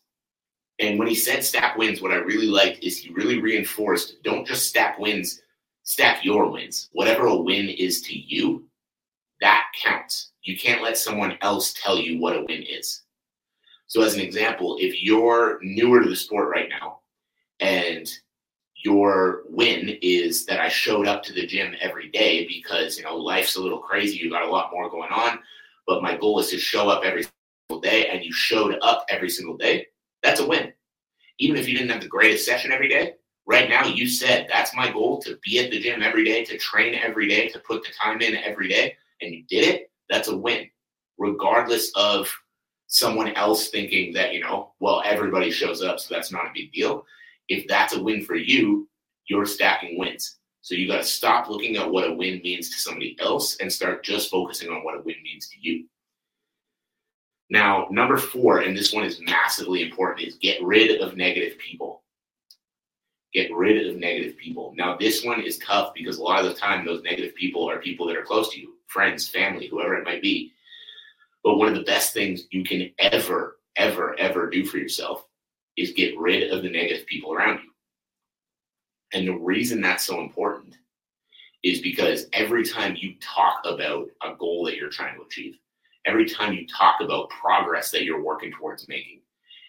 And 0.79 0.99
when 0.99 1.07
he 1.07 1.15
said 1.15 1.45
stack 1.45 1.77
wins, 1.77 2.01
what 2.01 2.11
I 2.11 2.15
really 2.17 2.47
liked 2.47 2.83
is 2.83 2.97
he 2.97 3.13
really 3.13 3.39
reinforced 3.39 4.21
don't 4.25 4.45
just 4.45 4.67
stack 4.67 4.99
wins, 4.99 5.41
stack 5.83 6.25
your 6.25 6.51
wins. 6.51 6.89
Whatever 6.91 7.27
a 7.27 7.37
win 7.37 7.69
is 7.69 8.01
to 8.01 8.19
you, 8.19 8.65
that 9.39 9.67
counts. 9.81 10.33
You 10.47 10.57
can't 10.57 10.81
let 10.81 10.97
someone 10.97 11.37
else 11.41 11.73
tell 11.73 11.97
you 11.97 12.21
what 12.21 12.37
a 12.37 12.45
win 12.47 12.63
is. 12.63 13.01
So, 13.87 14.01
as 14.01 14.13
an 14.13 14.21
example, 14.21 14.77
if 14.79 15.03
you're 15.03 15.59
newer 15.61 16.01
to 16.01 16.07
the 16.07 16.15
sport 16.15 16.49
right 16.49 16.69
now 16.69 16.99
and 17.59 18.09
your 18.77 19.43
win 19.49 19.97
is 20.01 20.45
that 20.45 20.61
I 20.61 20.69
showed 20.69 21.05
up 21.05 21.21
to 21.23 21.33
the 21.33 21.45
gym 21.45 21.75
every 21.81 22.07
day 22.07 22.47
because, 22.47 22.97
you 22.97 23.03
know, 23.03 23.17
life's 23.17 23.57
a 23.57 23.61
little 23.61 23.79
crazy, 23.79 24.19
you 24.19 24.29
got 24.29 24.47
a 24.47 24.49
lot 24.49 24.71
more 24.71 24.89
going 24.89 25.11
on, 25.11 25.39
but 25.85 26.01
my 26.01 26.15
goal 26.15 26.39
is 26.39 26.49
to 26.51 26.57
show 26.57 26.87
up 26.87 27.03
every 27.03 27.25
single 27.69 27.81
day 27.81 28.07
and 28.07 28.23
you 28.23 28.31
showed 28.31 28.77
up 28.81 29.05
every 29.09 29.29
single 29.29 29.57
day, 29.57 29.87
that's 30.23 30.39
a 30.39 30.47
win. 30.47 30.71
Even 31.39 31.57
if 31.57 31.67
you 31.67 31.77
didn't 31.77 31.91
have 31.91 32.01
the 32.01 32.07
greatest 32.07 32.45
session 32.45 32.71
every 32.71 32.87
day, 32.87 33.15
right 33.45 33.67
now 33.67 33.85
you 33.85 34.07
said 34.07 34.47
that's 34.49 34.73
my 34.73 34.89
goal 34.93 35.21
to 35.23 35.37
be 35.43 35.59
at 35.59 35.71
the 35.71 35.79
gym 35.81 36.01
every 36.01 36.23
day, 36.23 36.45
to 36.45 36.57
train 36.57 36.95
every 36.95 37.27
day, 37.27 37.49
to 37.49 37.59
put 37.59 37.83
the 37.83 37.89
time 38.01 38.21
in 38.21 38.37
every 38.37 38.69
day, 38.69 38.95
and 39.21 39.33
you 39.33 39.43
did 39.49 39.65
it, 39.65 39.91
that's 40.09 40.27
a 40.27 40.37
win. 40.37 40.69
Regardless 41.17 41.91
of 41.95 42.31
someone 42.87 43.33
else 43.33 43.69
thinking 43.69 44.13
that, 44.13 44.33
you 44.33 44.39
know, 44.39 44.73
well, 44.79 45.01
everybody 45.05 45.51
shows 45.51 45.81
up, 45.81 45.99
so 45.99 46.13
that's 46.13 46.31
not 46.31 46.45
a 46.45 46.53
big 46.53 46.71
deal. 46.71 47.05
If 47.49 47.67
that's 47.67 47.95
a 47.95 48.01
win 48.01 48.23
for 48.23 48.35
you, 48.35 48.87
you're 49.27 49.45
stacking 49.45 49.97
wins. 49.97 50.37
So 50.61 50.75
you 50.75 50.87
got 50.87 50.97
to 50.97 51.03
stop 51.03 51.49
looking 51.49 51.77
at 51.77 51.89
what 51.89 52.07
a 52.07 52.13
win 52.13 52.41
means 52.43 52.69
to 52.69 52.79
somebody 52.79 53.15
else 53.19 53.57
and 53.57 53.71
start 53.71 54.03
just 54.03 54.29
focusing 54.29 54.69
on 54.69 54.83
what 54.83 54.97
a 54.97 55.01
win 55.01 55.15
means 55.23 55.47
to 55.49 55.55
you. 55.59 55.85
Now, 57.49 57.87
number 57.89 58.17
four, 58.17 58.59
and 58.59 58.75
this 58.75 58.91
one 58.91 59.05
is 59.05 59.21
massively 59.21 59.81
important, 59.81 60.27
is 60.27 60.35
get 60.35 60.61
rid 60.61 60.99
of 60.99 61.15
negative 61.15 61.57
people. 61.57 62.03
Get 63.33 63.53
rid 63.53 63.87
of 63.87 63.97
negative 63.97 64.37
people. 64.37 64.73
Now, 64.75 64.97
this 64.97 65.23
one 65.23 65.41
is 65.41 65.57
tough 65.59 65.93
because 65.93 66.17
a 66.17 66.23
lot 66.23 66.43
of 66.43 66.53
the 66.53 66.59
time, 66.59 66.85
those 66.85 67.03
negative 67.03 67.35
people 67.35 67.69
are 67.69 67.79
people 67.79 68.07
that 68.07 68.17
are 68.17 68.23
close 68.23 68.51
to 68.53 68.59
you 68.59 68.76
friends, 68.87 69.27
family, 69.27 69.67
whoever 69.67 69.95
it 69.95 70.05
might 70.05 70.21
be. 70.21 70.53
But 71.43 71.57
one 71.57 71.69
of 71.69 71.75
the 71.75 71.83
best 71.83 72.13
things 72.13 72.47
you 72.51 72.63
can 72.63 72.91
ever, 72.99 73.57
ever, 73.75 74.19
ever 74.19 74.49
do 74.49 74.65
for 74.65 74.77
yourself 74.77 75.25
is 75.77 75.91
get 75.91 76.17
rid 76.17 76.51
of 76.51 76.63
the 76.63 76.69
negative 76.69 77.05
people 77.05 77.33
around 77.33 77.59
you. 77.63 77.69
And 79.13 79.27
the 79.27 79.37
reason 79.37 79.79
that's 79.79 80.05
so 80.05 80.19
important 80.19 80.77
is 81.63 81.79
because 81.81 82.27
every 82.33 82.65
time 82.65 82.97
you 82.99 83.15
talk 83.21 83.61
about 83.65 84.09
a 84.23 84.35
goal 84.35 84.65
that 84.65 84.75
you're 84.75 84.89
trying 84.89 85.15
to 85.15 85.23
achieve, 85.23 85.57
every 86.05 86.27
time 86.27 86.53
you 86.53 86.67
talk 86.67 87.01
about 87.01 87.29
progress 87.29 87.91
that 87.91 88.03
you're 88.03 88.23
working 88.23 88.51
towards 88.51 88.87
making, 88.87 89.21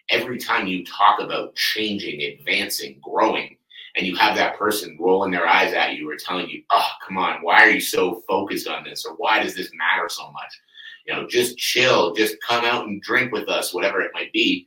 every 0.08 0.38
time 0.38 0.66
you 0.66 0.84
talk 0.84 1.20
about 1.20 1.54
changing, 1.54 2.22
advancing, 2.22 2.98
growing, 3.02 3.57
and 3.96 4.06
you 4.06 4.16
have 4.16 4.36
that 4.36 4.58
person 4.58 4.96
rolling 5.00 5.30
their 5.30 5.46
eyes 5.46 5.72
at 5.74 5.94
you 5.94 6.10
or 6.10 6.16
telling 6.16 6.48
you, 6.48 6.62
oh, 6.70 6.88
come 7.06 7.16
on, 7.18 7.42
why 7.42 7.62
are 7.62 7.70
you 7.70 7.80
so 7.80 8.22
focused 8.28 8.68
on 8.68 8.84
this? 8.84 9.04
Or 9.04 9.14
why 9.16 9.42
does 9.42 9.54
this 9.54 9.70
matter 9.74 10.08
so 10.08 10.30
much? 10.32 10.60
You 11.06 11.14
know, 11.14 11.26
just 11.26 11.56
chill, 11.56 12.14
just 12.14 12.36
come 12.46 12.64
out 12.64 12.86
and 12.86 13.02
drink 13.02 13.32
with 13.32 13.48
us, 13.48 13.72
whatever 13.72 14.00
it 14.00 14.12
might 14.14 14.32
be. 14.32 14.66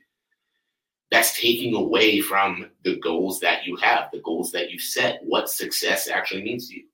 That's 1.11 1.39
taking 1.39 1.75
away 1.75 2.21
from 2.21 2.69
the 2.83 2.97
goals 2.99 3.39
that 3.41 3.65
you 3.65 3.75
have, 3.77 4.09
the 4.11 4.21
goals 4.21 4.51
that 4.53 4.71
you 4.71 4.79
set, 4.79 5.19
what 5.23 5.49
success 5.49 6.07
actually 6.07 6.43
means 6.43 6.69
to 6.69 6.77
you. 6.77 6.85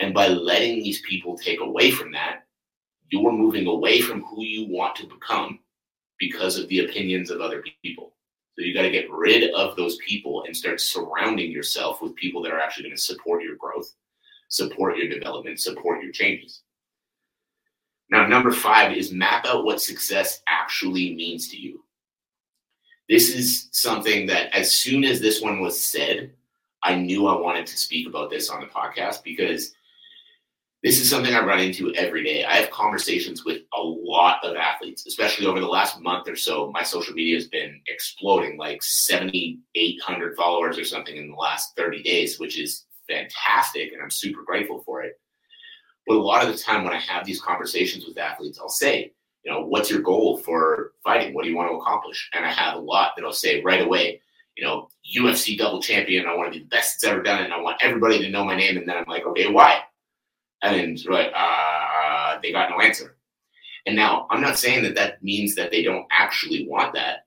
And 0.00 0.12
by 0.12 0.28
letting 0.28 0.82
these 0.82 1.00
people 1.02 1.36
take 1.36 1.60
away 1.60 1.90
from 1.90 2.12
that, 2.12 2.44
you're 3.10 3.32
moving 3.32 3.66
away 3.66 4.00
from 4.00 4.22
who 4.24 4.44
you 4.44 4.66
want 4.68 4.96
to 4.96 5.06
become 5.06 5.60
because 6.18 6.58
of 6.58 6.68
the 6.68 6.80
opinions 6.80 7.30
of 7.30 7.40
other 7.40 7.62
people. 7.82 8.14
So 8.60 8.66
you 8.66 8.74
got 8.74 8.82
to 8.82 8.90
get 8.90 9.10
rid 9.10 9.54
of 9.54 9.74
those 9.74 9.96
people 10.06 10.44
and 10.44 10.54
start 10.54 10.82
surrounding 10.82 11.50
yourself 11.50 12.02
with 12.02 12.14
people 12.14 12.42
that 12.42 12.52
are 12.52 12.60
actually 12.60 12.82
going 12.82 12.94
to 12.94 13.00
support 13.00 13.42
your 13.42 13.56
growth, 13.56 13.90
support 14.48 14.98
your 14.98 15.08
development, 15.08 15.58
support 15.58 16.02
your 16.02 16.12
changes. 16.12 16.60
Now, 18.10 18.26
number 18.26 18.52
five 18.52 18.94
is 18.94 19.12
map 19.12 19.46
out 19.46 19.64
what 19.64 19.80
success 19.80 20.42
actually 20.46 21.14
means 21.14 21.48
to 21.48 21.56
you. 21.56 21.82
This 23.08 23.34
is 23.34 23.70
something 23.72 24.26
that, 24.26 24.54
as 24.54 24.70
soon 24.70 25.04
as 25.04 25.22
this 25.22 25.40
one 25.40 25.60
was 25.60 25.82
said, 25.82 26.30
I 26.82 26.96
knew 26.96 27.28
I 27.28 27.40
wanted 27.40 27.64
to 27.64 27.78
speak 27.78 28.06
about 28.06 28.28
this 28.28 28.50
on 28.50 28.60
the 28.60 28.66
podcast 28.66 29.24
because 29.24 29.72
this 30.82 30.98
is 30.98 31.10
something 31.10 31.34
I 31.34 31.44
run 31.44 31.60
into 31.60 31.94
every 31.94 32.24
day. 32.24 32.44
I 32.44 32.54
have 32.54 32.70
conversations 32.70 33.44
with 33.44 33.62
a 33.76 33.82
lot 33.82 34.42
of 34.42 34.56
athletes, 34.56 35.06
especially 35.06 35.46
over 35.46 35.60
the 35.60 35.66
last 35.66 36.00
month 36.00 36.26
or 36.26 36.36
so. 36.36 36.70
My 36.72 36.82
social 36.82 37.12
media 37.12 37.36
has 37.36 37.48
been 37.48 37.80
exploding 37.86 38.56
like 38.56 38.82
7,800 38.82 40.36
followers 40.36 40.78
or 40.78 40.84
something 40.84 41.16
in 41.16 41.28
the 41.28 41.36
last 41.36 41.76
30 41.76 42.02
days, 42.02 42.40
which 42.40 42.58
is 42.58 42.86
fantastic. 43.06 43.92
And 43.92 44.00
I'm 44.02 44.10
super 44.10 44.42
grateful 44.42 44.82
for 44.86 45.02
it. 45.02 45.20
But 46.06 46.16
a 46.16 46.22
lot 46.22 46.46
of 46.46 46.50
the 46.50 46.58
time 46.58 46.82
when 46.84 46.94
I 46.94 47.00
have 47.00 47.26
these 47.26 47.42
conversations 47.42 48.06
with 48.06 48.16
athletes, 48.16 48.58
I'll 48.58 48.70
say, 48.70 49.12
you 49.44 49.52
know, 49.52 49.60
what's 49.66 49.90
your 49.90 50.00
goal 50.00 50.38
for 50.38 50.92
fighting? 51.04 51.34
What 51.34 51.44
do 51.44 51.50
you 51.50 51.56
want 51.56 51.70
to 51.70 51.76
accomplish? 51.76 52.30
And 52.32 52.44
I 52.44 52.50
have 52.50 52.76
a 52.76 52.80
lot 52.80 53.12
that 53.16 53.24
I'll 53.24 53.32
say 53.32 53.62
right 53.62 53.82
away, 53.82 54.22
you 54.56 54.64
know, 54.64 54.88
UFC 55.14 55.58
double 55.58 55.82
champion. 55.82 56.26
I 56.26 56.34
want 56.34 56.50
to 56.50 56.58
be 56.58 56.64
the 56.64 56.70
best 56.70 57.02
that's 57.02 57.12
ever 57.12 57.22
done. 57.22 57.44
And 57.44 57.52
I 57.52 57.60
want 57.60 57.82
everybody 57.82 58.18
to 58.20 58.30
know 58.30 58.44
my 58.44 58.56
name. 58.56 58.78
And 58.78 58.88
then 58.88 58.96
I'm 58.96 59.04
like, 59.06 59.26
okay, 59.26 59.50
why? 59.50 59.82
And 60.62 61.02
like, 61.06 61.32
uh, 61.34 62.38
they 62.42 62.52
got 62.52 62.70
no 62.70 62.80
answer. 62.80 63.16
And 63.86 63.96
now 63.96 64.26
I'm 64.30 64.40
not 64.40 64.58
saying 64.58 64.82
that 64.84 64.94
that 64.96 65.22
means 65.22 65.54
that 65.54 65.70
they 65.70 65.82
don't 65.82 66.06
actually 66.10 66.66
want 66.68 66.94
that. 66.94 67.26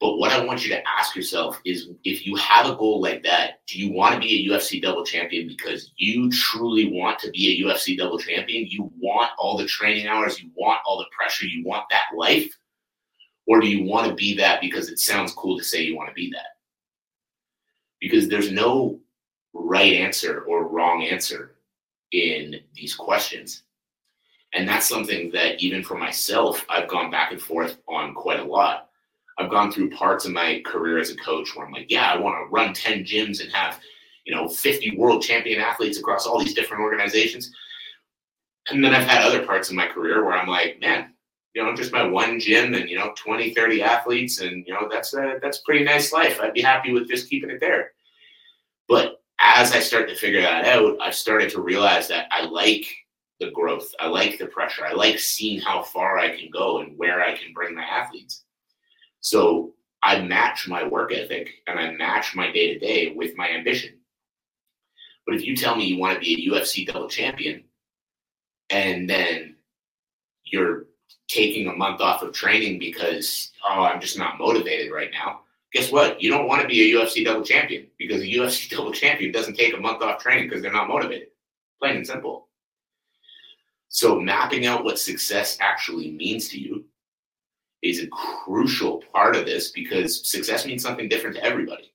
But 0.00 0.16
what 0.16 0.32
I 0.32 0.42
want 0.42 0.64
you 0.64 0.70
to 0.70 0.88
ask 0.88 1.14
yourself 1.14 1.60
is 1.66 1.90
if 2.04 2.26
you 2.26 2.34
have 2.36 2.66
a 2.66 2.74
goal 2.74 3.02
like 3.02 3.22
that, 3.24 3.60
do 3.66 3.78
you 3.78 3.92
want 3.92 4.14
to 4.14 4.20
be 4.20 4.48
a 4.48 4.50
UFC 4.50 4.80
double 4.80 5.04
champion 5.04 5.46
because 5.46 5.92
you 5.96 6.30
truly 6.30 6.90
want 6.90 7.18
to 7.18 7.30
be 7.30 7.62
a 7.62 7.66
UFC 7.66 7.98
double 7.98 8.18
champion? 8.18 8.66
You 8.66 8.90
want 8.98 9.30
all 9.38 9.58
the 9.58 9.66
training 9.66 10.06
hours, 10.06 10.40
you 10.40 10.48
want 10.54 10.80
all 10.86 10.98
the 10.98 11.04
pressure, 11.14 11.44
you 11.44 11.66
want 11.66 11.84
that 11.90 12.16
life? 12.16 12.50
Or 13.46 13.60
do 13.60 13.68
you 13.68 13.84
want 13.84 14.08
to 14.08 14.14
be 14.14 14.34
that 14.36 14.62
because 14.62 14.88
it 14.88 15.00
sounds 15.00 15.34
cool 15.34 15.58
to 15.58 15.64
say 15.64 15.82
you 15.82 15.96
want 15.96 16.08
to 16.08 16.14
be 16.14 16.30
that? 16.30 16.56
Because 18.00 18.26
there's 18.26 18.50
no 18.50 19.00
right 19.52 19.94
answer 19.94 20.44
or 20.44 20.66
wrong 20.66 21.02
answer 21.02 21.56
in 22.12 22.60
these 22.74 22.94
questions. 22.94 23.62
And 24.52 24.68
that's 24.68 24.88
something 24.88 25.30
that 25.32 25.62
even 25.62 25.82
for 25.82 25.96
myself, 25.96 26.64
I've 26.68 26.88
gone 26.88 27.10
back 27.10 27.30
and 27.32 27.40
forth 27.40 27.78
on 27.88 28.14
quite 28.14 28.40
a 28.40 28.44
lot. 28.44 28.88
I've 29.38 29.50
gone 29.50 29.70
through 29.70 29.90
parts 29.90 30.24
of 30.24 30.32
my 30.32 30.60
career 30.66 30.98
as 30.98 31.10
a 31.10 31.16
coach 31.16 31.54
where 31.54 31.64
I'm 31.64 31.72
like, 31.72 31.90
yeah, 31.90 32.12
I 32.12 32.18
want 32.18 32.36
to 32.36 32.50
run 32.50 32.74
10 32.74 33.04
gyms 33.04 33.40
and 33.40 33.50
have, 33.52 33.78
you 34.24 34.34
know, 34.34 34.48
50 34.48 34.96
world 34.96 35.22
champion 35.22 35.60
athletes 35.60 35.98
across 35.98 36.26
all 36.26 36.38
these 36.38 36.54
different 36.54 36.82
organizations. 36.82 37.52
And 38.68 38.84
then 38.84 38.94
I've 38.94 39.06
had 39.06 39.22
other 39.22 39.46
parts 39.46 39.70
of 39.70 39.76
my 39.76 39.86
career 39.86 40.24
where 40.24 40.34
I'm 40.34 40.48
like, 40.48 40.78
man, 40.80 41.14
you 41.54 41.62
know, 41.62 41.74
just 41.74 41.92
my 41.92 42.02
one 42.02 42.38
gym 42.38 42.74
and, 42.74 42.88
you 42.88 42.98
know, 42.98 43.12
20, 43.16 43.54
30 43.54 43.82
athletes. 43.82 44.40
And, 44.40 44.66
you 44.66 44.74
know, 44.74 44.88
that's 44.90 45.14
a, 45.14 45.38
that's 45.40 45.58
a 45.58 45.62
pretty 45.62 45.84
nice 45.84 46.12
life. 46.12 46.38
I'd 46.40 46.52
be 46.52 46.60
happy 46.60 46.92
with 46.92 47.08
just 47.08 47.30
keeping 47.30 47.50
it 47.50 47.60
there. 47.60 47.92
But 48.88 49.19
as 49.40 49.72
I 49.72 49.80
start 49.80 50.08
to 50.08 50.14
figure 50.14 50.42
that 50.42 50.66
out, 50.66 50.98
I've 51.00 51.14
started 51.14 51.50
to 51.50 51.62
realize 51.62 52.08
that 52.08 52.26
I 52.30 52.44
like 52.44 52.86
the 53.40 53.50
growth. 53.50 53.92
I 53.98 54.06
like 54.06 54.38
the 54.38 54.46
pressure. 54.46 54.84
I 54.84 54.92
like 54.92 55.18
seeing 55.18 55.60
how 55.60 55.82
far 55.82 56.18
I 56.18 56.36
can 56.36 56.50
go 56.52 56.80
and 56.80 56.96
where 56.98 57.22
I 57.22 57.36
can 57.36 57.52
bring 57.54 57.74
my 57.74 57.82
athletes. 57.82 58.44
So 59.20 59.74
I 60.02 60.20
match 60.20 60.68
my 60.68 60.86
work 60.86 61.12
ethic 61.12 61.50
and 61.66 61.78
I 61.78 61.90
match 61.92 62.36
my 62.36 62.52
day 62.52 62.74
to 62.74 62.78
day 62.78 63.12
with 63.14 63.36
my 63.36 63.48
ambition. 63.48 63.94
But 65.26 65.36
if 65.36 65.44
you 65.44 65.56
tell 65.56 65.74
me 65.74 65.84
you 65.84 65.98
want 65.98 66.14
to 66.14 66.20
be 66.20 66.34
a 66.34 66.52
UFC 66.52 66.86
double 66.86 67.08
champion 67.08 67.64
and 68.68 69.08
then 69.08 69.56
you're 70.44 70.86
taking 71.28 71.68
a 71.68 71.72
month 71.72 72.00
off 72.00 72.22
of 72.22 72.32
training 72.32 72.78
because, 72.78 73.52
oh, 73.66 73.82
I'm 73.82 74.00
just 74.00 74.18
not 74.18 74.38
motivated 74.38 74.92
right 74.92 75.10
now, 75.12 75.42
guess 75.72 75.92
what? 75.92 76.20
You 76.20 76.30
don't 76.30 76.48
want 76.48 76.62
to 76.62 76.68
be 76.68 76.92
a 76.92 76.98
UFC 76.98 77.24
double 77.24 77.44
champion 77.44 77.86
because 77.98 78.22
a 78.22 78.26
UFC 78.26 78.70
double 78.76 78.92
champion 78.92 79.32
doesn't 79.32 79.56
take 79.56 79.74
a 79.74 79.80
month 79.80 80.02
off 80.02 80.22
training 80.22 80.48
because 80.48 80.62
they're 80.62 80.72
not 80.72 80.88
motivated. 80.88 81.28
Plain 81.78 81.96
and 81.96 82.06
simple. 82.06 82.48
So, 83.88 84.20
mapping 84.20 84.66
out 84.66 84.84
what 84.84 84.98
success 84.98 85.58
actually 85.60 86.12
means 86.12 86.48
to 86.50 86.60
you 86.60 86.84
is 87.82 88.02
a 88.02 88.08
crucial 88.08 89.02
part 89.12 89.34
of 89.34 89.46
this 89.46 89.70
because 89.72 90.28
success 90.28 90.66
means 90.66 90.82
something 90.82 91.08
different 91.08 91.36
to 91.36 91.44
everybody. 91.44 91.92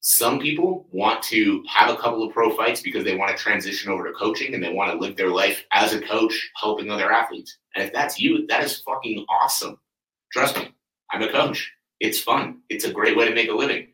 Some 0.00 0.38
people 0.38 0.86
want 0.92 1.20
to 1.24 1.64
have 1.68 1.90
a 1.90 1.96
couple 1.96 2.22
of 2.22 2.32
pro 2.32 2.56
fights 2.56 2.80
because 2.80 3.02
they 3.02 3.16
want 3.16 3.36
to 3.36 3.42
transition 3.42 3.90
over 3.90 4.06
to 4.06 4.12
coaching 4.12 4.54
and 4.54 4.62
they 4.62 4.72
want 4.72 4.92
to 4.92 4.98
live 4.98 5.16
their 5.16 5.30
life 5.30 5.64
as 5.72 5.92
a 5.92 6.00
coach 6.00 6.50
helping 6.54 6.90
other 6.90 7.10
athletes. 7.10 7.58
And 7.74 7.84
if 7.84 7.92
that's 7.92 8.20
you, 8.20 8.46
that 8.46 8.62
is 8.62 8.80
fucking 8.82 9.26
awesome. 9.28 9.78
Trust 10.32 10.56
me, 10.56 10.72
I'm 11.10 11.22
a 11.22 11.32
coach. 11.32 11.72
It's 12.00 12.20
fun. 12.20 12.58
It's 12.68 12.84
a 12.84 12.92
great 12.92 13.16
way 13.16 13.26
to 13.28 13.34
make 13.34 13.50
a 13.50 13.54
living 13.54 13.88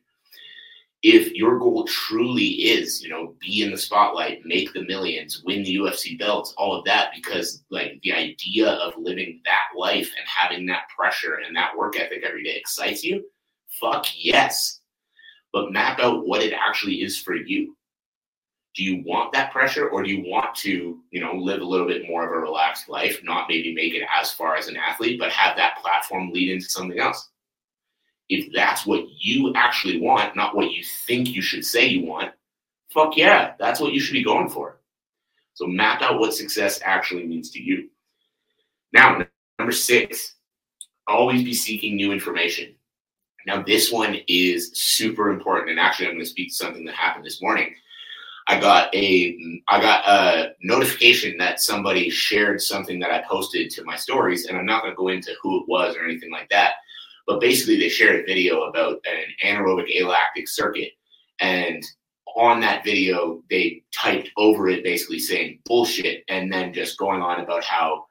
if 1.02 1.32
your 1.32 1.58
goal 1.58 1.84
truly 1.84 2.46
is, 2.46 3.02
you 3.02 3.08
know, 3.08 3.34
be 3.40 3.62
in 3.62 3.72
the 3.72 3.76
spotlight, 3.78 4.46
make 4.46 4.72
the 4.72 4.84
millions, 4.84 5.42
win 5.44 5.64
the 5.64 5.74
UFC 5.76 6.16
belts, 6.16 6.54
all 6.56 6.76
of 6.76 6.84
that, 6.84 7.10
because 7.12 7.64
like 7.70 7.98
the 8.02 8.12
idea 8.12 8.68
of 8.68 8.94
living 8.96 9.40
that 9.44 9.76
life 9.76 10.10
and 10.16 10.26
having 10.28 10.64
that 10.66 10.88
pressure 10.96 11.40
and 11.44 11.56
that 11.56 11.76
work 11.76 11.98
ethic 11.98 12.22
every 12.24 12.44
day 12.44 12.56
excites 12.56 13.02
you, 13.02 13.24
fuck 13.80 14.06
yes. 14.16 14.80
But 15.52 15.72
map 15.72 15.98
out 15.98 16.26
what 16.26 16.40
it 16.40 16.52
actually 16.52 17.02
is 17.02 17.18
for 17.18 17.34
you. 17.34 17.76
Do 18.76 18.84
you 18.84 19.02
want 19.04 19.32
that 19.32 19.52
pressure 19.52 19.88
or 19.88 20.02
do 20.02 20.10
you 20.10 20.22
want 20.30 20.54
to, 20.56 21.00
you 21.10 21.20
know, 21.20 21.34
live 21.34 21.60
a 21.60 21.64
little 21.64 21.86
bit 21.86 22.06
more 22.08 22.24
of 22.24 22.32
a 22.32 22.40
relaxed 22.40 22.88
life, 22.88 23.20
not 23.24 23.48
maybe 23.48 23.74
make 23.74 23.92
it 23.92 24.06
as 24.16 24.32
far 24.32 24.54
as 24.54 24.68
an 24.68 24.76
athlete, 24.76 25.18
but 25.18 25.32
have 25.32 25.56
that 25.56 25.78
platform 25.82 26.30
lead 26.32 26.48
into 26.48 26.64
something 26.64 27.00
else? 27.00 27.31
If 28.28 28.52
that's 28.52 28.86
what 28.86 29.04
you 29.18 29.52
actually 29.54 30.00
want, 30.00 30.36
not 30.36 30.56
what 30.56 30.72
you 30.72 30.82
think 31.06 31.28
you 31.28 31.42
should 31.42 31.64
say 31.64 31.86
you 31.86 32.06
want, 32.06 32.32
fuck 32.92 33.16
yeah, 33.16 33.54
that's 33.58 33.80
what 33.80 33.92
you 33.92 34.00
should 34.00 34.12
be 34.12 34.24
going 34.24 34.48
for. 34.48 34.80
So 35.54 35.66
map 35.66 36.02
out 36.02 36.18
what 36.18 36.34
success 36.34 36.80
actually 36.84 37.26
means 37.26 37.50
to 37.50 37.62
you. 37.62 37.88
Now, 38.92 39.24
number 39.58 39.72
six, 39.72 40.34
always 41.06 41.42
be 41.42 41.54
seeking 41.54 41.96
new 41.96 42.12
information. 42.12 42.74
Now, 43.46 43.62
this 43.62 43.90
one 43.90 44.18
is 44.28 44.70
super 44.74 45.30
important, 45.30 45.70
and 45.70 45.80
actually, 45.80 46.06
I'm 46.06 46.14
going 46.14 46.24
to 46.24 46.30
speak 46.30 46.50
to 46.50 46.54
something 46.54 46.84
that 46.84 46.94
happened 46.94 47.24
this 47.24 47.42
morning. 47.42 47.74
I 48.46 48.60
got 48.60 48.94
a 48.94 49.60
I 49.68 49.80
got 49.80 50.08
a 50.08 50.52
notification 50.62 51.36
that 51.38 51.60
somebody 51.60 52.10
shared 52.10 52.60
something 52.60 52.98
that 53.00 53.10
I 53.10 53.22
posted 53.28 53.70
to 53.70 53.84
my 53.84 53.96
stories, 53.96 54.46
and 54.46 54.56
I'm 54.56 54.66
not 54.66 54.82
going 54.82 54.92
to 54.92 54.96
go 54.96 55.08
into 55.08 55.34
who 55.42 55.60
it 55.60 55.68
was 55.68 55.96
or 55.96 56.04
anything 56.04 56.30
like 56.30 56.48
that. 56.50 56.74
But 57.26 57.40
basically, 57.40 57.78
they 57.78 57.88
shared 57.88 58.20
a 58.20 58.26
video 58.26 58.62
about 58.62 59.04
an 59.04 59.24
anaerobic 59.44 60.00
alactic 60.00 60.48
circuit. 60.48 60.92
And 61.40 61.82
on 62.36 62.60
that 62.60 62.84
video, 62.84 63.42
they 63.50 63.82
typed 63.92 64.30
over 64.36 64.68
it 64.68 64.84
basically 64.84 65.18
saying 65.18 65.60
bullshit 65.66 66.24
and 66.28 66.52
then 66.52 66.72
just 66.72 66.98
going 66.98 67.20
on 67.20 67.40
about 67.40 67.64
how 67.64 68.06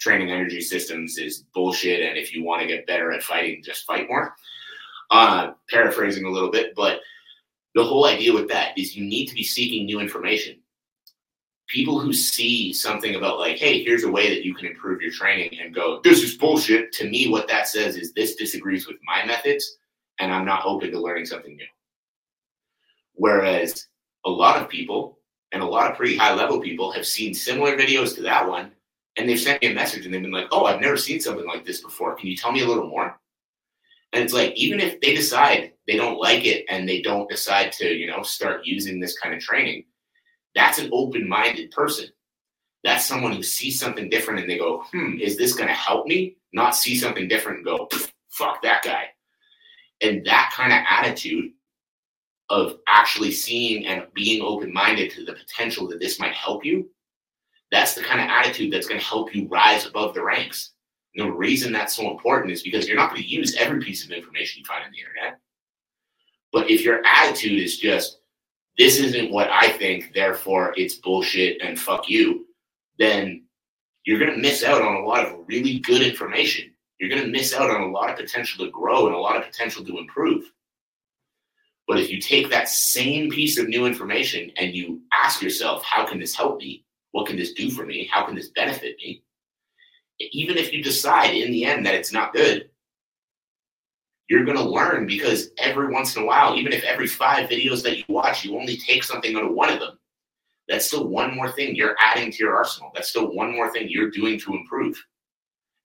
training 0.00 0.30
energy 0.30 0.60
systems 0.60 1.18
is 1.18 1.44
bullshit. 1.54 2.00
And 2.00 2.18
if 2.18 2.34
you 2.34 2.42
want 2.42 2.62
to 2.62 2.68
get 2.68 2.86
better 2.86 3.12
at 3.12 3.22
fighting, 3.22 3.62
just 3.62 3.84
fight 3.84 4.08
more. 4.08 4.34
Uh, 5.10 5.52
paraphrasing 5.68 6.24
a 6.24 6.30
little 6.30 6.50
bit, 6.50 6.72
but 6.76 7.00
the 7.74 7.84
whole 7.84 8.06
idea 8.06 8.32
with 8.32 8.48
that 8.48 8.76
is 8.78 8.96
you 8.96 9.04
need 9.04 9.26
to 9.26 9.34
be 9.34 9.42
seeking 9.42 9.84
new 9.84 10.00
information 10.00 10.60
people 11.70 12.00
who 12.00 12.12
see 12.12 12.72
something 12.72 13.14
about 13.14 13.38
like, 13.38 13.56
hey, 13.56 13.84
here's 13.84 14.04
a 14.04 14.10
way 14.10 14.28
that 14.28 14.44
you 14.44 14.54
can 14.54 14.66
improve 14.66 15.00
your 15.00 15.12
training 15.12 15.58
and 15.60 15.74
go, 15.74 16.00
this 16.02 16.22
is 16.22 16.36
bullshit. 16.36 16.92
To 16.94 17.08
me, 17.08 17.28
what 17.28 17.46
that 17.48 17.68
says 17.68 17.96
is 17.96 18.12
this 18.12 18.34
disagrees 18.34 18.88
with 18.88 18.96
my 19.04 19.24
methods 19.24 19.78
and 20.18 20.32
I'm 20.32 20.44
not 20.44 20.66
open 20.66 20.90
to 20.90 21.00
learning 21.00 21.26
something 21.26 21.54
new. 21.54 21.66
Whereas 23.14 23.86
a 24.26 24.30
lot 24.30 24.60
of 24.60 24.68
people 24.68 25.18
and 25.52 25.62
a 25.62 25.66
lot 25.66 25.90
of 25.90 25.96
pretty 25.96 26.16
high 26.16 26.34
level 26.34 26.60
people 26.60 26.90
have 26.92 27.06
seen 27.06 27.34
similar 27.34 27.76
videos 27.76 28.14
to 28.16 28.22
that 28.22 28.48
one 28.48 28.72
and 29.16 29.28
they've 29.28 29.40
sent 29.40 29.62
me 29.62 29.68
a 29.68 29.74
message 29.74 30.04
and 30.04 30.12
they've 30.12 30.22
been 30.22 30.32
like, 30.32 30.48
oh, 30.50 30.64
I've 30.64 30.80
never 30.80 30.96
seen 30.96 31.20
something 31.20 31.46
like 31.46 31.64
this 31.64 31.82
before. 31.82 32.16
Can 32.16 32.28
you 32.28 32.36
tell 32.36 32.52
me 32.52 32.62
a 32.62 32.66
little 32.66 32.88
more? 32.88 33.18
And 34.12 34.24
it's 34.24 34.32
like, 34.32 34.54
even 34.56 34.80
if 34.80 35.00
they 35.00 35.14
decide 35.14 35.72
they 35.86 35.96
don't 35.96 36.18
like 36.18 36.44
it 36.46 36.64
and 36.68 36.88
they 36.88 37.00
don't 37.00 37.28
decide 37.28 37.70
to, 37.72 37.86
you 37.86 38.08
know, 38.08 38.22
start 38.22 38.66
using 38.66 38.98
this 38.98 39.16
kind 39.16 39.34
of 39.34 39.40
training, 39.40 39.84
that's 40.54 40.78
an 40.78 40.90
open 40.92 41.28
minded 41.28 41.70
person. 41.70 42.06
That's 42.82 43.04
someone 43.04 43.32
who 43.32 43.42
sees 43.42 43.78
something 43.78 44.08
different 44.08 44.40
and 44.40 44.50
they 44.50 44.58
go, 44.58 44.84
hmm, 44.90 45.18
is 45.20 45.36
this 45.36 45.54
going 45.54 45.68
to 45.68 45.74
help 45.74 46.06
me? 46.06 46.36
Not 46.52 46.74
see 46.74 46.96
something 46.96 47.28
different 47.28 47.58
and 47.58 47.66
go, 47.66 47.88
fuck 48.30 48.62
that 48.62 48.82
guy. 48.82 49.06
And 50.00 50.24
that 50.24 50.52
kind 50.54 50.72
of 50.72 50.78
attitude 50.88 51.52
of 52.48 52.78
actually 52.88 53.30
seeing 53.30 53.86
and 53.86 54.06
being 54.14 54.42
open 54.42 54.72
minded 54.72 55.10
to 55.12 55.24
the 55.24 55.34
potential 55.34 55.86
that 55.88 56.00
this 56.00 56.18
might 56.18 56.32
help 56.32 56.64
you, 56.64 56.90
that's 57.70 57.94
the 57.94 58.02
kind 58.02 58.20
of 58.20 58.28
attitude 58.28 58.72
that's 58.72 58.88
going 58.88 59.00
to 59.00 59.06
help 59.06 59.34
you 59.34 59.46
rise 59.48 59.86
above 59.86 60.14
the 60.14 60.24
ranks. 60.24 60.72
And 61.14 61.28
the 61.28 61.32
reason 61.32 61.72
that's 61.72 61.94
so 61.94 62.10
important 62.10 62.52
is 62.52 62.62
because 62.62 62.88
you're 62.88 62.96
not 62.96 63.10
going 63.10 63.22
to 63.22 63.28
use 63.28 63.56
every 63.56 63.80
piece 63.80 64.04
of 64.04 64.10
information 64.10 64.60
you 64.60 64.64
find 64.64 64.84
on 64.84 64.90
the 64.90 64.98
internet. 64.98 65.38
But 66.52 66.70
if 66.70 66.82
your 66.82 67.04
attitude 67.04 67.62
is 67.62 67.78
just, 67.78 68.19
this 68.80 68.98
isn't 68.98 69.30
what 69.30 69.50
I 69.50 69.68
think, 69.72 70.14
therefore 70.14 70.72
it's 70.74 70.94
bullshit 70.94 71.60
and 71.60 71.78
fuck 71.78 72.08
you, 72.08 72.46
then 72.98 73.44
you're 74.04 74.18
going 74.18 74.30
to 74.30 74.38
miss 74.38 74.64
out 74.64 74.80
on 74.80 74.96
a 74.96 75.04
lot 75.06 75.26
of 75.26 75.36
really 75.46 75.80
good 75.80 76.00
information. 76.00 76.72
You're 76.98 77.10
going 77.10 77.20
to 77.20 77.28
miss 77.28 77.52
out 77.54 77.68
on 77.68 77.82
a 77.82 77.90
lot 77.90 78.08
of 78.08 78.16
potential 78.16 78.64
to 78.64 78.70
grow 78.70 79.04
and 79.04 79.14
a 79.14 79.18
lot 79.18 79.36
of 79.36 79.44
potential 79.44 79.84
to 79.84 79.98
improve. 79.98 80.50
But 81.86 81.98
if 81.98 82.10
you 82.10 82.22
take 82.22 82.48
that 82.48 82.70
same 82.70 83.28
piece 83.28 83.58
of 83.58 83.68
new 83.68 83.84
information 83.84 84.50
and 84.56 84.74
you 84.74 85.02
ask 85.12 85.42
yourself, 85.42 85.84
how 85.84 86.06
can 86.06 86.18
this 86.18 86.34
help 86.34 86.56
me? 86.56 86.86
What 87.10 87.26
can 87.26 87.36
this 87.36 87.52
do 87.52 87.68
for 87.70 87.84
me? 87.84 88.08
How 88.10 88.24
can 88.24 88.34
this 88.34 88.48
benefit 88.48 88.96
me? 88.96 89.22
Even 90.32 90.56
if 90.56 90.72
you 90.72 90.82
decide 90.82 91.34
in 91.34 91.52
the 91.52 91.66
end 91.66 91.84
that 91.84 91.94
it's 91.94 92.14
not 92.14 92.32
good, 92.32 92.70
you're 94.30 94.44
going 94.44 94.56
to 94.56 94.62
learn 94.62 95.08
because 95.08 95.50
every 95.58 95.92
once 95.92 96.14
in 96.14 96.22
a 96.22 96.24
while, 96.24 96.56
even 96.56 96.72
if 96.72 96.84
every 96.84 97.08
five 97.08 97.50
videos 97.50 97.82
that 97.82 97.98
you 97.98 98.04
watch, 98.08 98.44
you 98.44 98.56
only 98.56 98.76
take 98.76 99.02
something 99.02 99.34
out 99.34 99.42
of 99.44 99.52
one 99.52 99.72
of 99.72 99.80
them, 99.80 99.98
that's 100.68 100.86
still 100.86 101.08
one 101.08 101.34
more 101.34 101.50
thing 101.50 101.74
you're 101.74 101.96
adding 101.98 102.30
to 102.30 102.38
your 102.38 102.54
arsenal. 102.54 102.92
That's 102.94 103.08
still 103.08 103.34
one 103.34 103.50
more 103.50 103.72
thing 103.72 103.88
you're 103.90 104.12
doing 104.12 104.38
to 104.40 104.54
improve. 104.54 104.96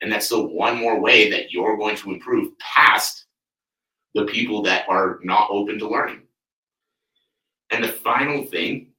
And 0.02 0.12
that's 0.12 0.28
still 0.28 0.48
one 0.48 0.78
more 0.78 1.02
way 1.02 1.28
that 1.32 1.52
you're 1.52 1.76
going 1.76 1.98
to 1.98 2.12
improve 2.12 2.54
past 2.60 3.26
the 4.14 4.26
people 4.26 4.62
that 4.62 4.88
are 4.88 5.20
not 5.24 5.50
open 5.50 5.80
to 5.80 5.90
learning. 5.90 6.22
And 7.72 7.84
the 7.84 7.90
final 7.90 8.46
thing, 8.46 8.92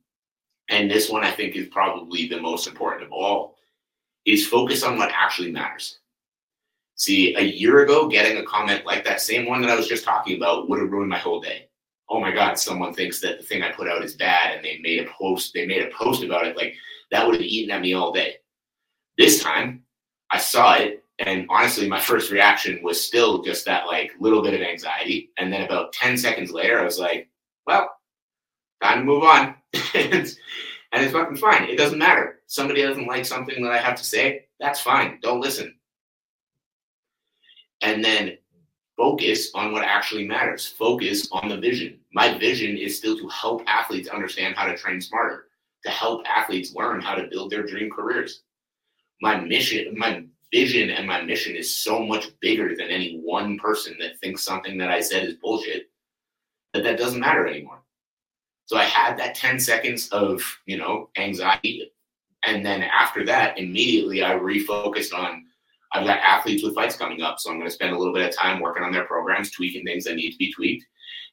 and 0.69 0.91
this 0.91 1.09
one 1.09 1.23
I 1.23 1.31
think 1.31 1.55
is 1.55 1.69
probably 1.69 2.27
the 2.27 2.41
most 2.41 2.67
important 2.67 3.05
of 3.05 3.13
all, 3.13 3.55
is 4.25 4.49
focus 4.49 4.83
on 4.83 4.99
what 4.99 5.13
actually 5.15 5.53
matters. 5.53 6.01
See, 6.97 7.35
a 7.37 7.43
year 7.43 7.85
ago, 7.85 8.09
getting 8.09 8.39
a 8.39 8.45
comment 8.45 8.87
like 8.87 9.05
that 9.05 9.21
same 9.21 9.47
one 9.47 9.61
that 9.61 9.71
I 9.71 9.77
was 9.77 9.87
just 9.87 10.05
talking 10.05 10.39
about 10.39 10.69
would 10.69 10.81
have 10.81 10.91
ruined 10.91 11.11
my 11.11 11.19
whole 11.19 11.41
day. 11.41 11.69
Oh 12.09 12.21
my 12.21 12.31
God, 12.31 12.59
someone 12.59 12.95
thinks 12.95 13.21
that 13.21 13.39
the 13.39 13.45
thing 13.45 13.63
I 13.63 13.71
put 13.71 13.89
out 13.89 14.03
is 14.03 14.15
bad 14.15 14.57
and 14.57 14.65
they 14.65 14.79
made 14.79 15.07
a 15.07 15.11
post, 15.11 15.53
they 15.53 15.67
made 15.67 15.83
a 15.83 15.95
post 15.95 16.23
about 16.23 16.47
it. 16.47 16.57
Like 16.57 16.75
that 17.11 17.27
would 17.27 17.35
have 17.35 17.43
eaten 17.43 17.71
at 17.71 17.83
me 17.83 17.93
all 17.93 18.13
day. 18.13 18.37
This 19.19 19.43
time 19.43 19.83
I 20.31 20.39
saw 20.39 20.75
it 20.75 21.05
and 21.19 21.47
honestly, 21.51 21.87
my 21.87 22.01
first 22.01 22.31
reaction 22.31 22.81
was 22.83 23.05
still 23.05 23.43
just 23.43 23.67
that 23.67 23.87
like 23.87 24.13
little 24.19 24.43
bit 24.43 24.55
of 24.55 24.63
anxiety. 24.63 25.31
And 25.37 25.53
then 25.53 25.63
about 25.63 25.93
10 25.93 26.17
seconds 26.17 26.51
later, 26.51 26.81
I 26.81 26.85
was 26.85 26.99
like, 26.99 27.29
well, 27.67 27.91
time 28.83 29.01
to 29.01 29.05
move 29.05 29.23
on. 29.23 29.55
and 29.95 30.35
it's 30.93 31.13
fucking 31.13 31.37
fine. 31.37 31.65
It 31.65 31.77
doesn't 31.77 31.99
matter. 31.99 32.41
Somebody 32.47 32.83
doesn't 32.83 33.07
like 33.07 33.27
something 33.27 33.63
that 33.63 33.73
I 33.73 33.79
have 33.79 33.97
to 33.97 34.05
say. 34.05 34.47
That's 34.61 34.81
fine. 34.81 35.19
Don't 35.23 35.41
listen 35.41 35.77
and 37.83 38.05
then 38.05 38.39
focus 38.97 39.51
on 39.55 39.73
what 39.73 39.85
actually 39.85 40.27
matters. 40.27 40.67
Focus 40.67 41.29
on 41.33 41.49
the 41.49 41.57
vision. 41.57 42.01
My 42.13 42.39
vision 42.39 42.77
is 42.77 42.97
still 42.97 43.17
to 43.19 43.29
help 43.29 43.63
athletes 43.67 44.09
understand 44.09 44.57
how 44.57 44.67
to 44.67 44.77
train 44.77 45.01
smarter, 45.01 45.49
to 45.85 45.91
help 45.91 46.27
athletes 46.27 46.75
learn 46.75 47.01
how 47.01 47.15
to 47.15 47.29
build 47.29 47.51
their 47.51 47.67
dream 47.67 47.91
careers. 47.91 48.43
My 49.21 49.39
mission, 49.39 49.97
my 49.97 50.25
vision 50.53 50.91
and 50.91 51.07
my 51.07 51.23
mission 51.23 51.57
is 51.57 51.75
so 51.75 52.05
much 52.05 52.29
bigger 52.41 52.75
than 52.77 52.89
any 52.89 53.21
one 53.23 53.59
person 53.59 53.97
that 54.01 54.19
thinks 54.21 54.43
something 54.43 54.79
that 54.79 54.91
I 54.91 55.01
said 55.01 55.25
is 55.25 55.35
bullshit 55.35 55.91
that 56.73 56.83
that 56.85 56.99
doesn't 56.99 57.21
matter 57.21 57.47
anymore. 57.47 57.83
So 58.67 58.77
I 58.77 58.85
had 58.85 59.19
that 59.19 59.35
10 59.35 59.61
seconds 59.61 60.09
of, 60.11 60.43
you 60.67 60.77
know, 60.77 61.09
anxiety. 61.17 61.93
And 62.45 62.65
then 62.65 62.83
after 62.83 63.25
that, 63.27 63.59
immediately 63.59 64.25
I 64.25 64.33
refocused 64.33 65.15
on 65.15 65.46
I've 65.93 66.07
got 66.07 66.19
athletes 66.19 66.63
with 66.63 66.75
fights 66.75 66.97
coming 66.97 67.23
up, 67.23 67.39
so 67.39 67.51
I'm 67.51 67.59
going 67.59 67.69
to 67.69 67.75
spend 67.75 67.95
a 67.95 67.99
little 67.99 68.13
bit 68.13 68.29
of 68.29 68.35
time 68.35 68.61
working 68.61 68.83
on 68.83 68.93
their 68.93 69.05
programs, 69.05 69.51
tweaking 69.51 69.85
things 69.85 70.05
that 70.05 70.17
need 70.17 70.33
to 70.33 70.39
be 70.39 70.53
tweaked. 70.53 70.85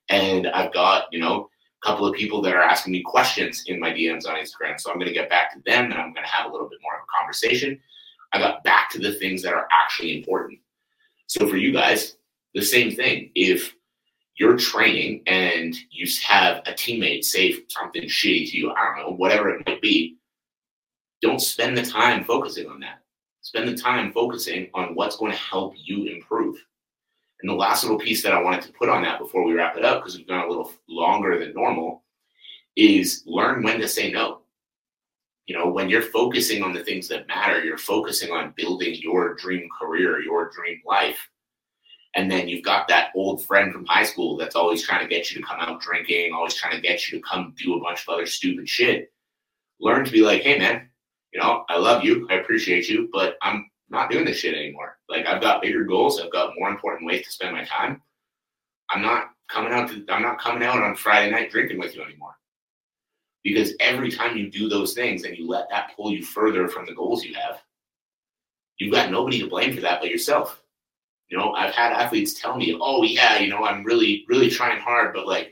And 0.10 0.48
I've 0.48 0.74
got, 0.74 1.06
you 1.12 1.20
know, 1.20 1.50
a 1.84 1.88
couple 1.88 2.06
of 2.06 2.16
people 2.16 2.42
that 2.42 2.56
are 2.56 2.62
asking 2.62 2.94
me 2.94 3.02
questions 3.02 3.64
in 3.68 3.80
my 3.80 3.92
DMs 3.92 4.28
on 4.28 4.36
Instagram. 4.36 4.80
So 4.80 4.92
I'm 4.92 4.98
going 4.98 5.08
to 5.08 5.14
get 5.14 5.30
back 5.30 5.54
to 5.54 5.62
them 5.66 5.86
and 5.86 5.96
I'm 5.96 6.14
going 6.14 6.26
to 6.26 6.32
have 6.32 6.50
a 6.50 6.52
little 6.52 6.70
bit 6.70 6.80
more 6.82 6.96
of 6.96 7.02
a 7.02 7.20
conversation. 7.20 7.80
I 8.32 8.40
got 8.40 8.64
back 8.64 8.90
to 8.92 9.00
the 9.00 9.14
things 9.14 9.42
that 9.44 9.54
are 9.54 9.68
actually 9.72 10.18
important. 10.18 10.60
So 11.28 11.48
for 11.48 11.58
you 11.58 11.72
guys, 11.72 12.18
the 12.54 12.62
same 12.62 12.96
thing. 12.96 13.32
If 13.36 13.74
you're 14.38 14.58
training 14.58 15.24
and 15.28 15.76
you 15.92 16.08
have 16.24 16.58
a 16.66 16.72
teammate 16.72 17.24
say 17.24 17.64
something 17.70 18.04
shitty 18.04 18.52
to 18.52 18.58
you, 18.58 18.72
I 18.72 18.86
don't 18.86 18.98
know, 18.98 19.16
whatever 19.16 19.50
it 19.50 19.66
might 19.66 19.82
be, 19.82 20.18
don't 21.22 21.42
spend 21.42 21.78
the 21.78 21.84
time 21.84 22.24
focusing 22.24 22.68
on 22.68 22.80
that 22.82 23.04
Spend 23.44 23.68
the 23.68 23.76
time 23.76 24.14
focusing 24.14 24.70
on 24.74 24.96
what's 24.96 25.18
going 25.18 25.34
to 25.34 25.38
help 25.38 25.74
you 25.76 26.06
improve. 26.06 26.56
And 27.42 27.50
the 27.50 27.54
last 27.54 27.84
little 27.84 28.00
piece 28.00 28.24
that 28.24 28.34
I 28.34 28.42
wanted 28.42 28.62
to 28.62 28.72
put 28.72 28.88
on 28.88 29.04
that 29.04 29.20
before 29.20 29.44
we 29.44 29.52
wrap 29.52 29.76
it 29.76 29.84
up, 29.84 30.02
because 30.02 30.18
we've 30.18 30.28
gone 30.28 30.46
a 30.46 30.50
little 30.50 30.72
longer 30.88 31.38
than 31.38 31.54
normal, 31.54 32.04
is 32.78 33.22
learn 33.26 33.62
when 33.62 33.82
to 33.82 33.88
say 33.88 34.10
no. 34.12 34.40
You 35.46 35.58
know, 35.58 35.70
when 35.70 35.90
you're 35.90 36.02
focusing 36.02 36.64
on 36.64 36.72
the 36.72 36.86
things 36.86 37.10
that 37.10 37.28
matter, 37.28 37.62
you're 37.62 37.78
focusing 37.78 38.32
on 38.32 38.54
building 38.56 38.96
your 38.96 39.36
dream 39.36 39.68
career, 39.78 40.22
your 40.22 40.50
dream 40.50 40.80
life. 40.86 41.20
And 42.16 42.32
then 42.32 42.48
you've 42.48 42.64
got 42.64 42.88
that 42.88 43.10
old 43.14 43.46
friend 43.46 43.74
from 43.74 43.86
high 43.86 44.06
school 44.06 44.38
that's 44.38 44.56
always 44.56 44.84
trying 44.84 45.02
to 45.02 45.14
get 45.14 45.32
you 45.32 45.42
to 45.42 45.46
come 45.46 45.60
out 45.60 45.82
drinking, 45.82 46.32
always 46.32 46.54
trying 46.54 46.76
to 46.78 46.82
get 46.82 47.12
you 47.12 47.20
to 47.20 47.28
come 47.28 47.54
do 47.62 47.74
a 47.74 47.82
bunch 47.82 48.04
of 48.04 48.14
other 48.14 48.26
stupid 48.26 48.70
shit. 48.70 49.12
Learn 49.82 50.06
to 50.06 50.12
be 50.12 50.22
like, 50.22 50.44
hey, 50.44 50.58
man, 50.58 50.88
you 51.34 51.42
know, 51.42 51.66
I 51.70 51.78
love 51.78 52.04
you, 52.04 52.28
I 52.30 52.36
appreciate 52.36 52.88
you, 52.88 53.10
but 53.12 53.38
I'm 53.42 53.70
not 53.90 54.10
doing 54.12 54.26
this 54.26 54.38
shit 54.38 54.56
anymore. 54.56 54.98
Like 55.10 55.26
I've 55.26 55.42
got 55.42 55.62
bigger 55.62 55.84
goals, 55.84 56.20
I've 56.20 56.32
got 56.32 56.54
more 56.58 56.70
important 56.70 57.08
ways 57.08 57.26
to 57.26 57.32
spend 57.32 57.56
my 57.56 57.66
time. 57.66 58.02
I'm 58.90 59.02
not 59.02 59.32
coming 59.50 59.74
out 59.74 59.90
to 59.90 60.06
I'm 60.10 60.22
not 60.22 60.40
coming 60.40 60.64
out 60.64 60.82
on 60.82 60.96
Friday 60.96 61.32
night 61.32 61.52
drinking 61.52 61.80
with 61.80 61.96
you 61.96 62.04
anymore. 62.04 62.36
Because 63.44 63.74
every 63.80 64.10
time 64.10 64.38
you 64.38 64.50
do 64.50 64.70
those 64.70 64.94
things 64.94 65.24
and 65.24 65.38
you 65.38 65.48
let 65.48 65.70
that 65.70 65.92
pull 65.96 66.12
you 66.12 66.24
further 66.24 66.68
from 66.70 66.86
the 66.86 66.94
goals 66.94 67.26
you 67.26 67.34
have, 67.34 67.62
you've 68.78 68.94
got 68.94 69.12
nobody 69.12 69.40
to 69.40 69.50
blame 69.50 69.74
for 69.74 69.82
that 69.82 70.00
but 70.00 70.10
yourself. 70.10 70.62
You 71.30 71.38
know, 71.38 71.54
I've 71.54 71.74
had 71.74 71.94
athletes 71.94 72.40
tell 72.40 72.56
me, 72.56 72.78
"Oh 72.80 73.04
yeah, 73.04 73.40
you 73.40 73.50
know, 73.50 73.66
I'm 73.66 73.84
really 73.84 74.24
really 74.28 74.50
trying 74.50 74.80
hard, 74.80 75.14
but 75.14 75.28
like, 75.28 75.52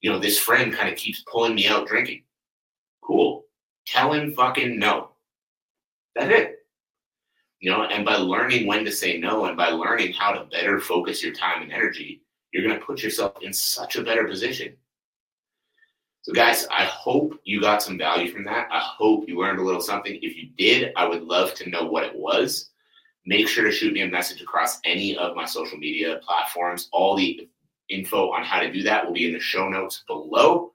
you 0.00 0.10
know, 0.10 0.18
this 0.18 0.38
friend 0.38 0.72
kind 0.72 0.88
of 0.88 0.96
keeps 0.98 1.22
pulling 1.30 1.54
me 1.54 1.68
out 1.68 1.86
drinking." 1.86 2.24
Cool. 3.02 3.44
Tell 3.86 4.12
him 4.12 4.34
fucking 4.34 4.78
no. 4.78 5.11
That's 6.14 6.30
it. 6.30 6.58
You 7.60 7.70
know, 7.70 7.84
and 7.84 8.04
by 8.04 8.16
learning 8.16 8.66
when 8.66 8.84
to 8.84 8.92
say 8.92 9.18
no 9.18 9.44
and 9.44 9.56
by 9.56 9.68
learning 9.68 10.14
how 10.14 10.32
to 10.32 10.44
better 10.46 10.80
focus 10.80 11.22
your 11.22 11.32
time 11.32 11.62
and 11.62 11.72
energy, 11.72 12.22
you're 12.52 12.66
going 12.66 12.78
to 12.78 12.84
put 12.84 13.02
yourself 13.02 13.34
in 13.40 13.52
such 13.52 13.96
a 13.96 14.02
better 14.02 14.26
position. 14.26 14.76
So, 16.22 16.32
guys, 16.32 16.66
I 16.70 16.84
hope 16.84 17.38
you 17.44 17.60
got 17.60 17.82
some 17.82 17.98
value 17.98 18.30
from 18.32 18.44
that. 18.44 18.68
I 18.70 18.78
hope 18.78 19.28
you 19.28 19.38
learned 19.38 19.58
a 19.58 19.62
little 19.62 19.80
something. 19.80 20.18
If 20.22 20.36
you 20.36 20.50
did, 20.56 20.92
I 20.96 21.06
would 21.06 21.22
love 21.22 21.54
to 21.54 21.70
know 21.70 21.84
what 21.84 22.04
it 22.04 22.14
was. 22.14 22.70
Make 23.26 23.48
sure 23.48 23.64
to 23.64 23.72
shoot 23.72 23.92
me 23.92 24.02
a 24.02 24.08
message 24.08 24.42
across 24.42 24.80
any 24.84 25.16
of 25.16 25.36
my 25.36 25.44
social 25.44 25.78
media 25.78 26.20
platforms. 26.24 26.88
All 26.92 27.16
the 27.16 27.48
info 27.88 28.30
on 28.30 28.44
how 28.44 28.60
to 28.60 28.72
do 28.72 28.82
that 28.82 29.04
will 29.04 29.12
be 29.12 29.26
in 29.26 29.32
the 29.32 29.40
show 29.40 29.68
notes 29.68 30.04
below. 30.06 30.72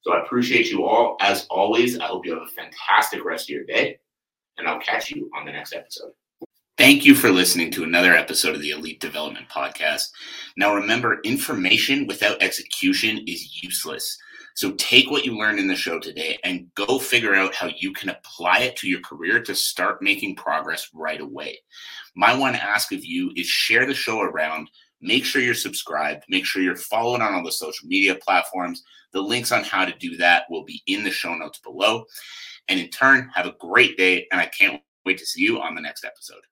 So, 0.00 0.12
I 0.12 0.22
appreciate 0.22 0.70
you 0.70 0.84
all. 0.84 1.16
As 1.20 1.46
always, 1.50 1.98
I 1.98 2.06
hope 2.06 2.26
you 2.26 2.32
have 2.32 2.42
a 2.42 2.46
fantastic 2.46 3.24
rest 3.24 3.46
of 3.46 3.50
your 3.50 3.64
day 3.64 3.98
and 4.58 4.68
I'll 4.68 4.80
catch 4.80 5.10
you 5.10 5.30
on 5.36 5.44
the 5.44 5.52
next 5.52 5.74
episode. 5.74 6.12
Thank 6.78 7.04
you 7.04 7.14
for 7.14 7.30
listening 7.30 7.70
to 7.72 7.84
another 7.84 8.14
episode 8.14 8.54
of 8.54 8.60
the 8.60 8.70
Elite 8.70 9.00
Development 9.00 9.46
Podcast. 9.48 10.08
Now, 10.56 10.74
remember, 10.74 11.20
information 11.22 12.06
without 12.06 12.42
execution 12.42 13.18
is 13.26 13.62
useless. 13.62 14.18
So 14.54 14.72
take 14.72 15.10
what 15.10 15.24
you 15.24 15.38
learned 15.38 15.58
in 15.58 15.68
the 15.68 15.76
show 15.76 15.98
today 15.98 16.38
and 16.44 16.72
go 16.74 16.98
figure 16.98 17.34
out 17.34 17.54
how 17.54 17.70
you 17.78 17.92
can 17.92 18.10
apply 18.10 18.60
it 18.60 18.76
to 18.76 18.88
your 18.88 19.00
career 19.00 19.42
to 19.42 19.54
start 19.54 20.02
making 20.02 20.36
progress 20.36 20.90
right 20.92 21.20
away. 21.20 21.58
My 22.16 22.36
one 22.36 22.54
ask 22.54 22.92
of 22.92 23.04
you 23.04 23.32
is 23.36 23.46
share 23.46 23.86
the 23.86 23.94
show 23.94 24.20
around. 24.20 24.68
Make 25.00 25.24
sure 25.24 25.42
you're 25.42 25.54
subscribed. 25.54 26.24
Make 26.28 26.44
sure 26.44 26.62
you're 26.62 26.76
following 26.76 27.22
on 27.22 27.34
all 27.34 27.44
the 27.44 27.52
social 27.52 27.88
media 27.88 28.14
platforms. 28.14 28.82
The 29.12 29.20
links 29.20 29.52
on 29.52 29.64
how 29.64 29.84
to 29.84 29.96
do 29.98 30.16
that 30.18 30.44
will 30.50 30.64
be 30.64 30.82
in 30.86 31.04
the 31.04 31.10
show 31.10 31.34
notes 31.34 31.58
below. 31.58 32.04
And 32.68 32.80
in 32.80 32.88
turn, 32.88 33.30
have 33.34 33.46
a 33.46 33.56
great 33.58 33.96
day. 33.96 34.26
And 34.30 34.40
I 34.40 34.46
can't 34.46 34.80
wait 35.04 35.18
to 35.18 35.26
see 35.26 35.42
you 35.42 35.60
on 35.60 35.74
the 35.74 35.80
next 35.80 36.04
episode. 36.04 36.42